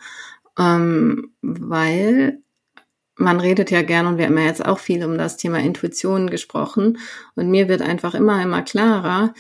ähm, 0.59 1.33
weil 1.42 2.40
man 3.14 3.38
redet 3.40 3.70
ja 3.70 3.83
gern 3.83 4.07
und 4.07 4.18
wir 4.18 4.26
haben 4.26 4.38
ja 4.38 4.44
jetzt 4.44 4.64
auch 4.64 4.81
viel 4.81 5.05
um 5.05 5.16
das 5.16 5.37
Thema 5.37 5.61
Intuition 5.61 6.29
gesprochen 6.29 6.98
und 7.37 7.48
mir 7.48 7.68
wird 7.68 7.83
einfach 7.83 8.14
immer, 8.14 8.42
immer 8.42 8.62
klarer, 8.62 9.33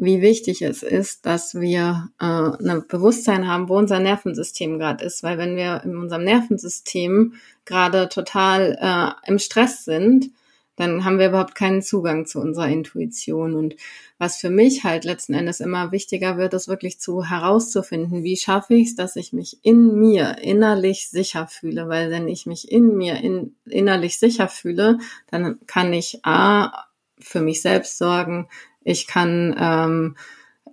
wie 0.00 0.22
wichtig 0.22 0.62
es 0.62 0.82
ist, 0.82 1.26
dass 1.26 1.54
wir 1.54 2.08
äh, 2.18 2.24
ein 2.24 2.84
Bewusstsein 2.88 3.46
haben, 3.46 3.68
wo 3.68 3.76
unser 3.76 4.00
Nervensystem 4.00 4.78
gerade 4.78 5.04
ist. 5.04 5.22
Weil 5.22 5.36
wenn 5.36 5.56
wir 5.56 5.82
in 5.84 5.94
unserem 5.96 6.24
Nervensystem 6.24 7.34
gerade 7.66 8.08
total 8.08 8.78
äh, 8.80 9.30
im 9.30 9.38
Stress 9.38 9.84
sind, 9.84 10.30
dann 10.76 11.04
haben 11.04 11.18
wir 11.18 11.28
überhaupt 11.28 11.54
keinen 11.54 11.82
Zugang 11.82 12.24
zu 12.24 12.40
unserer 12.40 12.68
Intuition. 12.68 13.54
Und 13.54 13.76
was 14.16 14.38
für 14.38 14.48
mich 14.48 14.84
halt 14.84 15.04
letzten 15.04 15.34
Endes 15.34 15.60
immer 15.60 15.92
wichtiger 15.92 16.38
wird, 16.38 16.54
ist 16.54 16.68
wirklich 16.68 16.98
zu 16.98 17.28
herauszufinden, 17.28 18.24
wie 18.24 18.38
schaffe 18.38 18.74
ich 18.74 18.88
es, 18.88 18.94
dass 18.94 19.16
ich 19.16 19.34
mich 19.34 19.58
in 19.62 20.00
mir 20.00 20.38
innerlich 20.40 21.10
sicher 21.10 21.46
fühle. 21.46 21.90
Weil 21.90 22.10
wenn 22.10 22.26
ich 22.26 22.46
mich 22.46 22.72
in 22.72 22.96
mir 22.96 23.16
in, 23.16 23.54
innerlich 23.66 24.18
sicher 24.18 24.48
fühle, 24.48 24.96
dann 25.30 25.58
kann 25.66 25.92
ich 25.92 26.24
A, 26.24 26.86
für 27.18 27.42
mich 27.42 27.60
selbst 27.60 27.98
sorgen, 27.98 28.48
ich 28.82 29.06
kann 29.06 29.54
ähm, 29.58 30.16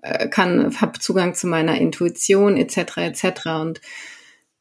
äh, 0.01 0.27
kann 0.29 0.79
habe 0.79 0.99
Zugang 0.99 1.33
zu 1.33 1.47
meiner 1.47 1.79
Intuition 1.79 2.57
etc. 2.57 2.97
etc. 2.97 3.45
Und 3.61 3.81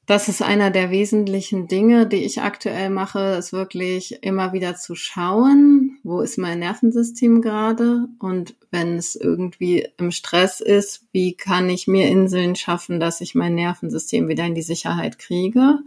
das 0.06 0.28
ist 0.28 0.40
einer 0.40 0.70
der 0.70 0.90
wesentlichen 0.90 1.66
Dinge, 1.66 2.06
die 2.06 2.24
ich 2.24 2.40
aktuell 2.40 2.90
mache, 2.90 3.36
ist 3.38 3.52
wirklich 3.52 4.22
immer 4.22 4.52
wieder 4.52 4.76
zu 4.76 4.94
schauen, 4.94 5.98
wo 6.04 6.20
ist 6.20 6.38
mein 6.38 6.60
Nervensystem 6.60 7.42
gerade 7.42 8.06
und 8.20 8.54
wenn 8.70 8.96
es 8.96 9.16
irgendwie 9.16 9.88
im 9.98 10.12
Stress 10.12 10.60
ist, 10.60 11.06
wie 11.10 11.36
kann 11.36 11.68
ich 11.68 11.88
mir 11.88 12.06
Inseln 12.06 12.54
schaffen, 12.54 13.00
dass 13.00 13.20
ich 13.20 13.34
mein 13.34 13.56
Nervensystem 13.56 14.28
wieder 14.28 14.44
in 14.44 14.54
die 14.54 14.62
Sicherheit 14.62 15.18
kriege, 15.18 15.80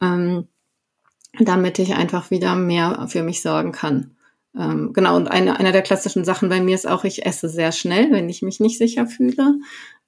ähm, 0.00 0.46
damit 1.40 1.80
ich 1.80 1.94
einfach 1.94 2.30
wieder 2.30 2.54
mehr 2.54 3.06
für 3.08 3.24
mich 3.24 3.42
sorgen 3.42 3.72
kann. 3.72 4.15
Ähm, 4.58 4.92
genau, 4.92 5.16
und 5.16 5.28
eine, 5.28 5.58
einer 5.58 5.72
der 5.72 5.82
klassischen 5.82 6.24
Sachen 6.24 6.48
bei 6.48 6.60
mir 6.60 6.74
ist 6.74 6.88
auch, 6.88 7.04
ich 7.04 7.26
esse 7.26 7.48
sehr 7.48 7.72
schnell, 7.72 8.10
wenn 8.10 8.28
ich 8.28 8.42
mich 8.42 8.60
nicht 8.60 8.78
sicher 8.78 9.06
fühle 9.06 9.58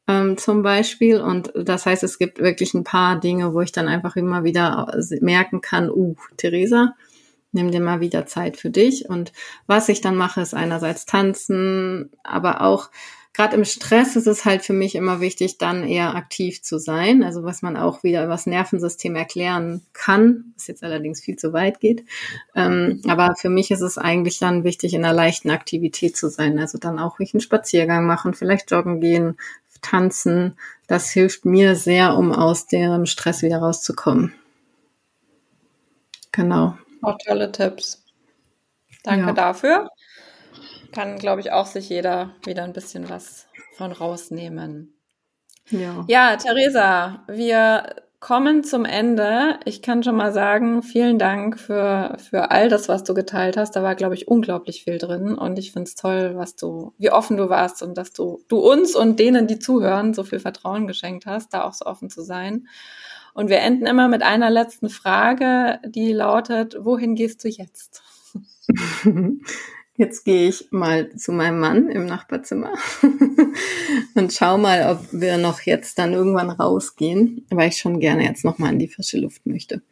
ähm, 0.09 0.39
zum 0.39 0.63
Beispiel. 0.63 1.21
Und 1.21 1.53
das 1.55 1.87
heißt, 1.87 2.03
es 2.03 2.19
gibt 2.19 2.41
wirklich 2.41 2.75
ein 2.75 2.85
paar 2.85 3.21
Dinge, 3.21 3.55
wo 3.55 3.61
ich 3.61 3.73
dann 3.73 3.87
einfach 3.87 4.17
immer 4.17 4.43
wieder 4.43 4.93
merken 5.21 5.61
kann, 5.61 5.91
uh, 5.91 6.17
Theresa, 6.37 6.95
nimm 7.53 7.71
dir 7.71 7.81
mal 7.81 8.01
wieder 8.01 8.27
Zeit 8.27 8.57
für 8.57 8.71
dich. 8.71 9.09
Und 9.09 9.33
was 9.67 9.89
ich 9.89 10.01
dann 10.01 10.17
mache, 10.17 10.41
ist 10.41 10.55
einerseits 10.55 11.07
tanzen, 11.07 12.11
aber 12.25 12.63
auch 12.63 12.91
gerade 13.39 13.55
im 13.55 13.65
Stress 13.65 14.17
ist 14.17 14.27
es 14.27 14.45
halt 14.45 14.63
für 14.63 14.73
mich 14.73 14.97
immer 14.97 15.21
wichtig, 15.21 15.59
dann 15.59 15.87
eher 15.87 16.17
aktiv 16.17 16.61
zu 16.61 16.81
sein. 16.81 17.23
Also 17.23 17.45
was 17.45 17.63
man 17.63 17.77
auch 17.77 18.03
wieder 18.03 18.25
über 18.25 18.33
das 18.33 18.47
Nervensystem 18.47 19.15
erklären 19.15 19.87
kann, 19.93 20.53
was 20.57 20.67
jetzt 20.67 20.83
allerdings 20.83 21.21
viel 21.21 21.37
zu 21.37 21.53
weit 21.53 21.79
geht. 21.79 22.05
Ähm, 22.57 23.01
aber 23.07 23.37
für 23.37 23.49
mich 23.49 23.71
ist 23.71 23.81
es 23.81 23.97
eigentlich 23.97 24.41
dann 24.41 24.65
wichtig, 24.65 24.93
in 24.93 25.05
einer 25.05 25.15
leichten 25.15 25.51
Aktivität 25.51 26.17
zu 26.17 26.29
sein. 26.29 26.59
Also 26.59 26.79
dann 26.79 26.99
auch 26.99 27.21
ruhig 27.21 27.33
einen 27.33 27.41
Spaziergang 27.41 28.07
machen, 28.07 28.35
vielleicht 28.35 28.73
joggen 28.73 29.01
gehen, 29.01 29.37
tanzen, 29.83 30.59
das 30.89 31.09
hilft 31.11 31.45
mir 31.45 31.77
sehr, 31.77 32.17
um 32.17 32.33
aus 32.33 32.67
dem 32.67 33.07
Stress 33.07 33.43
wieder 33.43 33.59
rauszukommen. 33.59 34.35
Genau. 36.33 36.77
Auch 37.03 37.19
tolle 37.25 37.53
Tipps. 37.53 38.03
Danke 39.05 39.29
ja. 39.29 39.33
dafür. 39.33 39.89
Kann, 40.93 41.19
glaube 41.19 41.41
ich, 41.41 41.53
auch 41.53 41.67
sich 41.67 41.89
jeder 41.89 42.35
wieder 42.45 42.65
ein 42.65 42.73
bisschen 42.73 43.09
was 43.09 43.47
von 43.77 43.93
rausnehmen. 43.93 44.95
Ja, 45.71 46.05
ja 46.09 46.37
Theresa, 46.37 47.25
wir 47.29 47.95
kommen 48.21 48.65
zum 48.65 48.85
Ende. 48.85 49.61
Ich 49.65 49.81
kann 49.81 50.03
schon 50.03 50.17
mal 50.17 50.33
sagen, 50.33 50.83
vielen 50.83 51.19
Dank 51.19 51.59
für, 51.59 52.17
für 52.19 52.51
all 52.51 52.69
das, 52.69 52.89
was 52.89 53.05
du 53.05 53.15
geteilt 53.15 53.57
hast. 53.57 53.77
Da 53.77 53.83
war, 53.83 53.95
glaube 53.95 54.15
ich, 54.15 54.27
unglaublich 54.27 54.83
viel 54.83 54.99
drin. 54.99 55.35
Und 55.37 55.59
ich 55.59 55.73
finde 55.73 55.89
es 55.89 55.95
toll, 55.95 56.33
was 56.35 56.57
du, 56.57 56.95
wie 56.99 57.11
offen 57.11 57.37
du 57.37 57.49
warst 57.49 57.83
und 57.83 57.97
dass 57.97 58.13
du, 58.13 58.43
du 58.49 58.59
uns 58.59 58.97
und 58.97 59.21
denen, 59.21 59.47
die 59.47 59.59
zuhören, 59.59 60.15
so 60.15 60.25
viel 60.25 60.41
Vertrauen 60.41 60.87
geschenkt 60.87 61.27
hast, 61.27 61.55
da 61.55 61.63
auch 61.63 61.75
so 61.75 61.87
offen 61.87 62.11
zu 62.11 62.23
sein. 62.23 62.67
Und 63.35 63.51
wir 63.51 63.61
enden 63.61 63.87
immer 63.87 64.09
mit 64.09 64.23
einer 64.23 64.51
letzten 64.51 64.89
Frage, 64.89 65.79
die 65.85 66.13
lautet, 66.13 66.77
wohin 66.81 67.15
gehst 67.15 67.45
du 67.45 67.49
jetzt? 67.49 68.03
Jetzt 69.99 70.25
gehe 70.25 70.49
ich 70.49 70.69
mal 70.71 71.11
zu 71.17 71.33
meinem 71.33 71.59
Mann 71.59 71.89
im 71.89 72.07
Nachbarzimmer 72.07 72.75
und 74.15 74.33
schau 74.33 74.57
mal, 74.57 74.93
ob 74.93 75.05
wir 75.11 75.39
noch 75.39 75.63
jetzt 75.63 75.99
dann 75.99 76.13
irgendwann 76.13 76.51
rausgehen, 76.51 77.45
weil 77.51 77.71
ich 77.71 77.79
schon 77.79 77.99
gerne 77.99 78.23
jetzt 78.23 78.45
noch 78.45 78.59
mal 78.59 78.73
in 78.73 78.79
die 78.79 78.87
frische 78.87 79.19
Luft 79.19 79.45
möchte. 79.45 79.83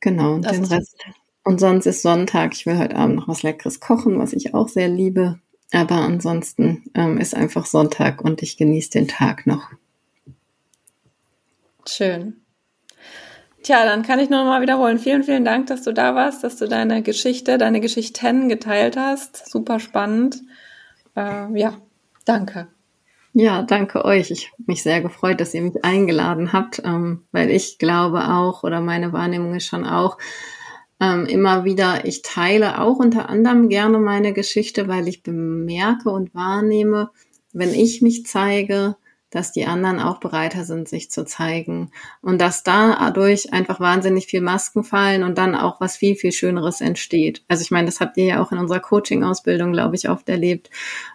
Genau, 0.00 0.34
und 0.34 0.44
das 0.44 0.54
den 0.54 0.64
Rest. 0.64 0.96
Und 1.44 1.60
sonst 1.60 1.86
ist 1.86 2.02
Sonntag. 2.02 2.54
Ich 2.54 2.66
will 2.66 2.78
heute 2.78 2.96
Abend 2.96 3.14
noch 3.14 3.28
was 3.28 3.44
Leckeres 3.44 3.78
kochen, 3.78 4.18
was 4.18 4.32
ich 4.32 4.54
auch 4.54 4.68
sehr 4.68 4.88
liebe. 4.88 5.38
Aber 5.70 5.94
ansonsten 5.94 6.82
ähm, 6.94 7.18
ist 7.18 7.36
einfach 7.36 7.64
Sonntag 7.64 8.20
und 8.22 8.42
ich 8.42 8.56
genieße 8.56 8.90
den 8.90 9.06
Tag 9.06 9.46
noch. 9.46 9.70
Schön. 11.86 12.40
Tja, 13.66 13.84
dann 13.84 14.04
kann 14.04 14.20
ich 14.20 14.30
nur 14.30 14.44
noch 14.44 14.46
mal 14.46 14.62
wiederholen. 14.62 15.00
Vielen, 15.00 15.24
vielen 15.24 15.44
Dank, 15.44 15.66
dass 15.66 15.82
du 15.82 15.92
da 15.92 16.14
warst, 16.14 16.44
dass 16.44 16.56
du 16.56 16.68
deine 16.68 17.02
Geschichte, 17.02 17.58
deine 17.58 17.80
Geschichten 17.80 18.48
geteilt 18.48 18.96
hast. 18.96 19.50
Super 19.50 19.80
spannend. 19.80 20.40
Äh, 21.16 21.52
ja, 21.58 21.76
danke. 22.24 22.68
Ja, 23.32 23.62
danke 23.62 24.04
euch. 24.04 24.30
Ich 24.30 24.52
habe 24.52 24.62
mich 24.68 24.84
sehr 24.84 25.00
gefreut, 25.00 25.40
dass 25.40 25.52
ihr 25.52 25.62
mich 25.62 25.84
eingeladen 25.84 26.52
habt, 26.52 26.80
ähm, 26.84 27.24
weil 27.32 27.50
ich 27.50 27.78
glaube 27.78 28.28
auch, 28.28 28.62
oder 28.62 28.80
meine 28.80 29.12
Wahrnehmung 29.12 29.56
ist 29.56 29.66
schon 29.66 29.84
auch, 29.84 30.16
ähm, 31.00 31.26
immer 31.26 31.64
wieder, 31.64 32.04
ich 32.04 32.22
teile 32.22 32.80
auch 32.80 33.00
unter 33.00 33.28
anderem 33.28 33.68
gerne 33.68 33.98
meine 33.98 34.32
Geschichte, 34.32 34.86
weil 34.86 35.08
ich 35.08 35.24
bemerke 35.24 36.10
und 36.10 36.32
wahrnehme, 36.36 37.10
wenn 37.52 37.74
ich 37.74 38.00
mich 38.00 38.26
zeige, 38.26 38.94
dass 39.30 39.52
die 39.52 39.66
anderen 39.66 40.00
auch 40.00 40.18
bereiter 40.18 40.64
sind, 40.64 40.88
sich 40.88 41.10
zu 41.10 41.24
zeigen 41.24 41.90
und 42.22 42.40
dass 42.40 42.62
dadurch 42.62 43.52
einfach 43.52 43.80
wahnsinnig 43.80 44.26
viel 44.26 44.40
Masken 44.40 44.84
fallen 44.84 45.24
und 45.24 45.36
dann 45.36 45.54
auch 45.54 45.80
was 45.80 45.96
viel, 45.96 46.14
viel 46.14 46.32
Schöneres 46.32 46.80
entsteht. 46.80 47.44
Also 47.48 47.62
ich 47.62 47.70
meine, 47.70 47.86
das 47.86 48.00
habt 48.00 48.16
ihr 48.16 48.24
ja 48.24 48.42
auch 48.42 48.52
in 48.52 48.58
unserer 48.58 48.80
Coaching-Ausbildung, 48.80 49.72
glaube 49.72 49.96
ich, 49.96 50.08
oft 50.08 50.28
erlebt. 50.28 50.70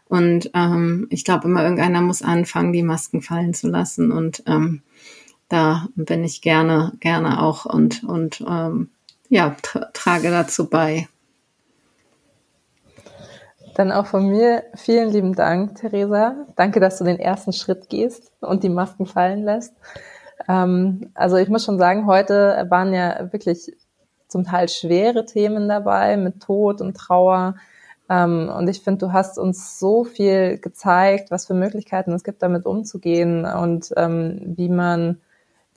Und 0.06 0.52
ähm, 0.54 1.08
ich 1.10 1.24
glaube 1.24 1.48
immer, 1.48 1.64
irgendeiner 1.64 2.02
muss 2.02 2.22
anfangen, 2.22 2.74
die 2.74 2.84
Masken 2.84 3.22
fallen 3.22 3.54
zu 3.54 3.70
lassen. 3.70 4.12
Und 4.12 4.44
ähm, 4.46 4.82
da 5.48 5.88
bin 5.96 6.24
ich 6.24 6.42
gerne, 6.42 6.94
gerne 7.00 7.42
auch 7.42 7.66
und, 7.66 8.04
und 8.04 8.44
ähm, 8.48 8.90
ja, 9.30 9.56
tra 9.62 9.90
trage 9.94 10.30
dazu 10.30 10.70
bei. 10.70 11.08
Dann 13.76 13.92
auch 13.92 14.06
von 14.06 14.28
mir 14.28 14.64
vielen 14.76 15.10
lieben 15.10 15.34
Dank, 15.34 15.76
Theresa. 15.76 16.36
Danke, 16.56 16.80
dass 16.80 16.98
du 16.98 17.04
den 17.04 17.20
ersten 17.20 17.54
Schritt 17.54 17.90
gehst 17.90 18.32
und 18.42 18.64
die 18.64 18.70
Masken 18.70 19.06
fallen 19.06 19.44
lässt. 19.44 19.74
Ähm, 20.48 21.12
also 21.14 21.38
ich 21.38 21.50
muss 21.50 21.66
schon 21.66 21.80
sagen, 21.80 22.06
heute 22.06 22.66
waren 22.70 22.94
ja 22.94 23.32
wirklich 23.32 23.72
zum 24.28 24.44
Teil 24.44 24.70
schwere 24.70 25.26
Themen 25.26 25.68
dabei 25.68 26.18
mit 26.18 26.42
Tod 26.42 26.82
und 26.82 26.96
Trauer. 26.96 27.56
Ähm, 28.10 28.52
und 28.56 28.68
ich 28.68 28.82
finde, 28.82 29.06
du 29.06 29.14
hast 29.14 29.38
uns 29.38 29.80
so 29.80 30.04
viel 30.04 30.58
gezeigt, 30.58 31.32
was 31.32 31.46
für 31.46 31.54
Möglichkeiten 31.54 32.12
es 32.14 32.24
gibt, 32.24 32.42
damit 32.42 32.66
umzugehen 32.66 33.46
und 33.46 33.94
ähm, 33.96 34.54
wie 34.58 34.70
man 34.70 35.22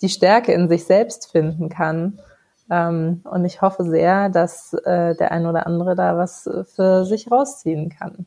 die 0.03 0.09
Stärke 0.09 0.53
in 0.53 0.69
sich 0.69 0.85
selbst 0.85 1.31
finden 1.31 1.69
kann. 1.69 2.19
Ähm, 2.71 3.23
und 3.25 3.45
ich 3.45 3.63
hoffe 3.63 3.85
sehr, 3.85 4.29
dass 4.29 4.73
äh, 4.73 5.15
der 5.15 5.33
ein 5.33 5.47
oder 5.47 5.67
andere 5.67 5.95
da 5.95 6.17
was 6.17 6.49
für 6.75 7.05
sich 7.05 7.31
rausziehen 7.31 7.91
kann. 7.91 8.27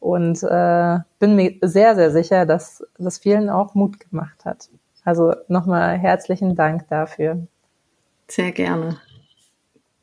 Und 0.00 0.42
äh, 0.42 0.98
bin 1.18 1.36
mir 1.36 1.56
sehr, 1.62 1.94
sehr 1.96 2.10
sicher, 2.10 2.46
dass 2.46 2.84
das 2.98 3.18
vielen 3.18 3.50
auch 3.50 3.74
Mut 3.74 3.98
gemacht 4.00 4.44
hat. 4.44 4.68
Also 5.04 5.34
nochmal 5.48 5.98
herzlichen 5.98 6.54
Dank 6.54 6.88
dafür. 6.88 7.46
Sehr 8.28 8.52
gerne. 8.52 8.98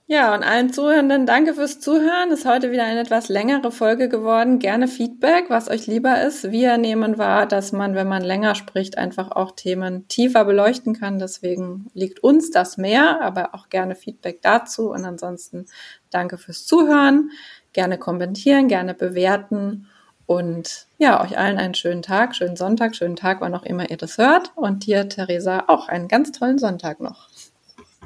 Ja, 0.07 0.35
und 0.35 0.43
allen 0.43 0.71
Zuhörenden 0.71 1.25
danke 1.25 1.55
fürs 1.55 1.79
Zuhören. 1.79 2.29
Ist 2.29 2.45
heute 2.45 2.69
wieder 2.69 2.83
eine 2.83 2.99
etwas 2.99 3.27
längere 3.27 3.71
Folge 3.71 4.07
geworden. 4.07 4.59
Gerne 4.59 4.87
Feedback, 4.87 5.45
was 5.49 5.67
euch 5.67 5.87
lieber 5.87 6.21
ist. 6.21 6.51
Wir 6.51 6.77
nehmen 6.77 7.17
wahr, 7.17 7.47
dass 7.47 7.71
man, 7.71 7.95
wenn 7.95 8.07
man 8.07 8.21
länger 8.21 8.53
spricht, 8.53 8.99
einfach 8.99 9.31
auch 9.31 9.53
Themen 9.55 10.07
tiefer 10.07 10.45
beleuchten 10.45 10.93
kann. 10.93 11.17
Deswegen 11.17 11.87
liegt 11.95 12.19
uns 12.19 12.51
das 12.51 12.77
mehr, 12.77 13.19
aber 13.19 13.55
auch 13.55 13.69
gerne 13.69 13.95
Feedback 13.95 14.43
dazu. 14.43 14.91
Und 14.91 15.05
ansonsten 15.05 15.65
danke 16.11 16.37
fürs 16.37 16.67
Zuhören. 16.67 17.31
Gerne 17.73 17.97
kommentieren, 17.97 18.67
gerne 18.67 18.93
bewerten. 18.93 19.87
Und 20.27 20.85
ja, 20.99 21.23
euch 21.23 21.35
allen 21.35 21.57
einen 21.57 21.73
schönen 21.73 22.03
Tag, 22.03 22.35
schönen 22.35 22.57
Sonntag, 22.57 22.95
schönen 22.95 23.15
Tag, 23.15 23.41
wann 23.41 23.55
auch 23.55 23.63
immer 23.63 23.89
ihr 23.89 23.97
das 23.97 24.19
hört. 24.19 24.51
Und 24.55 24.85
dir, 24.85 25.09
Theresa, 25.09 25.63
auch 25.65 25.87
einen 25.87 26.07
ganz 26.07 26.31
tollen 26.31 26.59
Sonntag 26.59 26.99
noch. 26.99 27.27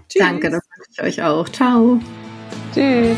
Tschüss. 0.09 0.21
Danke, 0.21 0.49
das 0.49 0.61
wünsche 0.75 0.91
ich 0.91 1.01
euch 1.01 1.23
auch. 1.23 1.47
Ciao. 1.49 1.99
Tschüss. 2.73 3.17